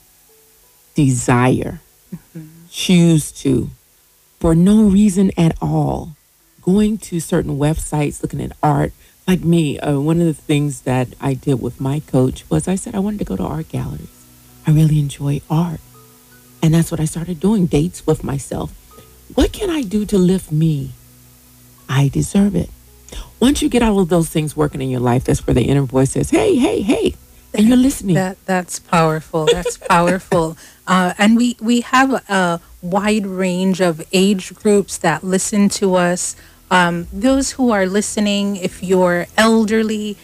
desire. 0.94 1.80
Mm-hmm. 2.14 2.46
Choose 2.70 3.32
to 3.32 3.70
for 4.40 4.54
no 4.54 4.84
reason 4.84 5.30
at 5.36 5.56
all. 5.62 6.16
Going 6.66 6.98
to 6.98 7.20
certain 7.20 7.58
websites, 7.58 8.22
looking 8.22 8.42
at 8.42 8.52
art. 8.62 8.92
Like 9.26 9.40
me, 9.40 9.78
uh, 9.78 9.98
one 10.00 10.20
of 10.20 10.26
the 10.26 10.34
things 10.34 10.82
that 10.82 11.08
I 11.20 11.34
did 11.34 11.62
with 11.62 11.80
my 11.80 12.00
coach 12.00 12.44
was 12.50 12.68
I 12.68 12.74
said 12.74 12.94
I 12.94 12.98
wanted 12.98 13.20
to 13.20 13.24
go 13.24 13.36
to 13.36 13.42
art 13.42 13.68
galleries. 13.68 14.26
I 14.66 14.72
really 14.72 14.98
enjoy 14.98 15.40
art. 15.48 15.80
And 16.62 16.74
that's 16.74 16.90
what 16.90 17.00
I 17.00 17.04
started 17.04 17.38
doing 17.40 17.66
dates 17.66 18.06
with 18.06 18.24
myself. 18.24 18.72
What 19.34 19.52
can 19.52 19.70
I 19.70 19.82
do 19.82 20.04
to 20.06 20.18
lift 20.18 20.50
me? 20.50 20.92
I 21.88 22.08
deserve 22.08 22.54
it. 22.56 22.70
Once 23.38 23.62
you 23.62 23.68
get 23.68 23.82
all 23.82 24.00
of 24.00 24.08
those 24.08 24.28
things 24.28 24.56
working 24.56 24.82
in 24.82 24.90
your 24.90 25.00
life, 25.00 25.24
that's 25.24 25.46
where 25.46 25.54
the 25.54 25.62
inner 25.62 25.82
voice 25.82 26.12
says, 26.12 26.30
hey, 26.30 26.56
hey, 26.56 26.82
hey. 26.82 27.14
And 27.54 27.68
you're 27.68 27.76
listening. 27.76 28.14
That 28.16 28.44
that's 28.44 28.78
powerful. 28.78 29.46
That's 29.46 29.76
powerful. 29.78 30.56
Uh, 30.88 31.12
and 31.18 31.36
we 31.36 31.56
we 31.60 31.80
have 31.80 32.12
a 32.30 32.60
wide 32.80 33.26
range 33.26 33.80
of 33.80 34.00
age 34.12 34.54
groups 34.54 34.96
that 34.98 35.24
listen 35.24 35.68
to 35.68 35.96
us. 35.96 36.36
Um, 36.70 37.06
those 37.12 37.52
who 37.52 37.70
are 37.70 37.86
listening, 37.86 38.56
if 38.56 38.82
you're 38.82 39.26
elderly, 39.36 40.16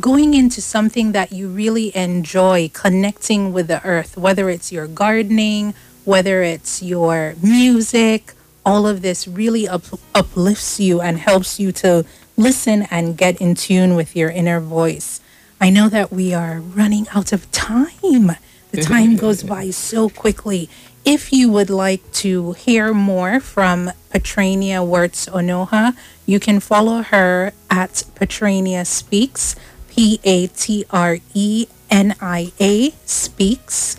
going 0.00 0.34
into 0.34 0.60
something 0.60 1.12
that 1.12 1.32
you 1.32 1.48
really 1.48 1.96
enjoy, 1.96 2.70
connecting 2.74 3.52
with 3.52 3.68
the 3.68 3.82
earth, 3.86 4.16
whether 4.16 4.50
it's 4.50 4.70
your 4.70 4.86
gardening, 4.86 5.72
whether 6.04 6.42
it's 6.42 6.82
your 6.82 7.34
music, 7.42 8.34
all 8.66 8.86
of 8.86 9.00
this 9.00 9.26
really 9.26 9.66
up, 9.66 9.84
uplifts 10.14 10.78
you 10.78 11.00
and 11.00 11.18
helps 11.18 11.58
you 11.58 11.72
to 11.72 12.04
listen 12.36 12.86
and 12.90 13.16
get 13.16 13.40
in 13.40 13.54
tune 13.54 13.94
with 13.94 14.14
your 14.14 14.30
inner 14.30 14.60
voice. 14.60 15.20
I 15.60 15.70
know 15.70 15.88
that 15.88 16.12
we 16.12 16.34
are 16.34 16.60
running 16.60 17.06
out 17.14 17.32
of 17.32 17.50
time. 17.50 18.36
The 18.70 18.82
time 18.82 19.16
goes 19.16 19.42
by 19.42 19.70
so 19.70 20.08
quickly. 20.08 20.68
If 21.04 21.32
you 21.32 21.50
would 21.50 21.70
like 21.70 22.12
to 22.24 22.52
hear 22.52 22.92
more 22.92 23.40
from 23.40 23.90
Patrenia 24.10 24.86
Wirtz 24.86 25.26
Onoha, 25.26 25.96
you 26.26 26.38
can 26.38 26.60
follow 26.60 27.02
her 27.02 27.52
at 27.70 28.04
Patrenia 28.14 28.86
Speaks, 28.86 29.56
P 29.88 30.20
A 30.24 30.48
T 30.48 30.84
R 30.90 31.18
E 31.32 31.66
N 31.90 32.14
I 32.20 32.52
A 32.60 32.90
Speaks. 33.06 33.96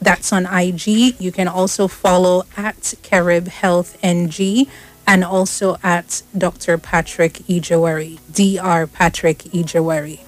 That's 0.00 0.32
on 0.32 0.46
IG. 0.46 1.20
You 1.20 1.30
can 1.30 1.46
also 1.46 1.86
follow 1.86 2.44
at 2.56 2.94
Carib 3.02 3.46
Health 3.48 3.96
NG 4.02 4.66
and 5.06 5.24
also 5.24 5.76
at 5.82 6.22
Dr. 6.36 6.78
Patrick 6.78 7.34
Ejawari, 7.48 8.18
Dr. 8.32 8.86
Patrick 8.86 9.38
Ejawari. 9.52 10.20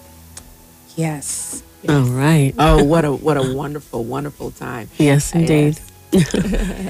Yes. 0.94 1.62
All 1.88 2.02
right. 2.02 2.54
oh, 2.58 2.84
what 2.84 3.04
a 3.04 3.12
what 3.12 3.36
a 3.36 3.54
wonderful, 3.54 4.04
wonderful 4.04 4.50
time. 4.52 4.88
Yes, 4.98 5.34
uh, 5.34 5.38
indeed. 5.38 5.76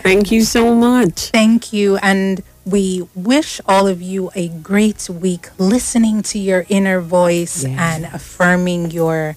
Thank 0.02 0.30
you 0.32 0.42
so 0.42 0.74
much. 0.74 1.30
Thank 1.30 1.72
you. 1.72 1.96
And 1.98 2.42
we 2.64 3.06
wish 3.14 3.60
all 3.66 3.86
of 3.86 4.02
you 4.02 4.30
a 4.34 4.48
great 4.48 5.08
week 5.08 5.48
listening 5.58 6.22
to 6.22 6.38
your 6.38 6.66
inner 6.68 7.00
voice 7.00 7.62
Yes. 7.64 7.78
and 7.78 8.04
affirming 8.14 8.90
your 8.90 9.36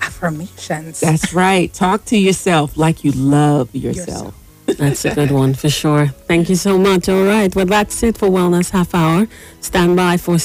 affirmations. 0.00 1.00
That's 1.00 1.32
right. 1.34 1.72
Talk 1.72 2.04
to 2.06 2.16
yourself 2.18 2.76
like 2.76 3.04
you 3.04 3.12
love 3.12 3.74
yourself. 3.74 4.34
Yourself. 4.66 4.76
That's 4.78 5.04
a 5.04 5.14
good 5.20 5.30
one 5.32 5.52
for 5.54 5.68
sure. 5.68 6.06
Thank 6.06 6.48
you 6.48 6.56
so 6.56 6.78
much. 6.78 7.08
All 7.08 7.24
right. 7.24 7.54
Well, 7.54 7.66
that's 7.66 8.02
it 8.02 8.16
for 8.16 8.28
Wellness 8.28 8.70
Half 8.70 8.94
Hour. 8.94 9.26
Stand 9.60 9.96
by 9.96 10.16
for 10.16 10.38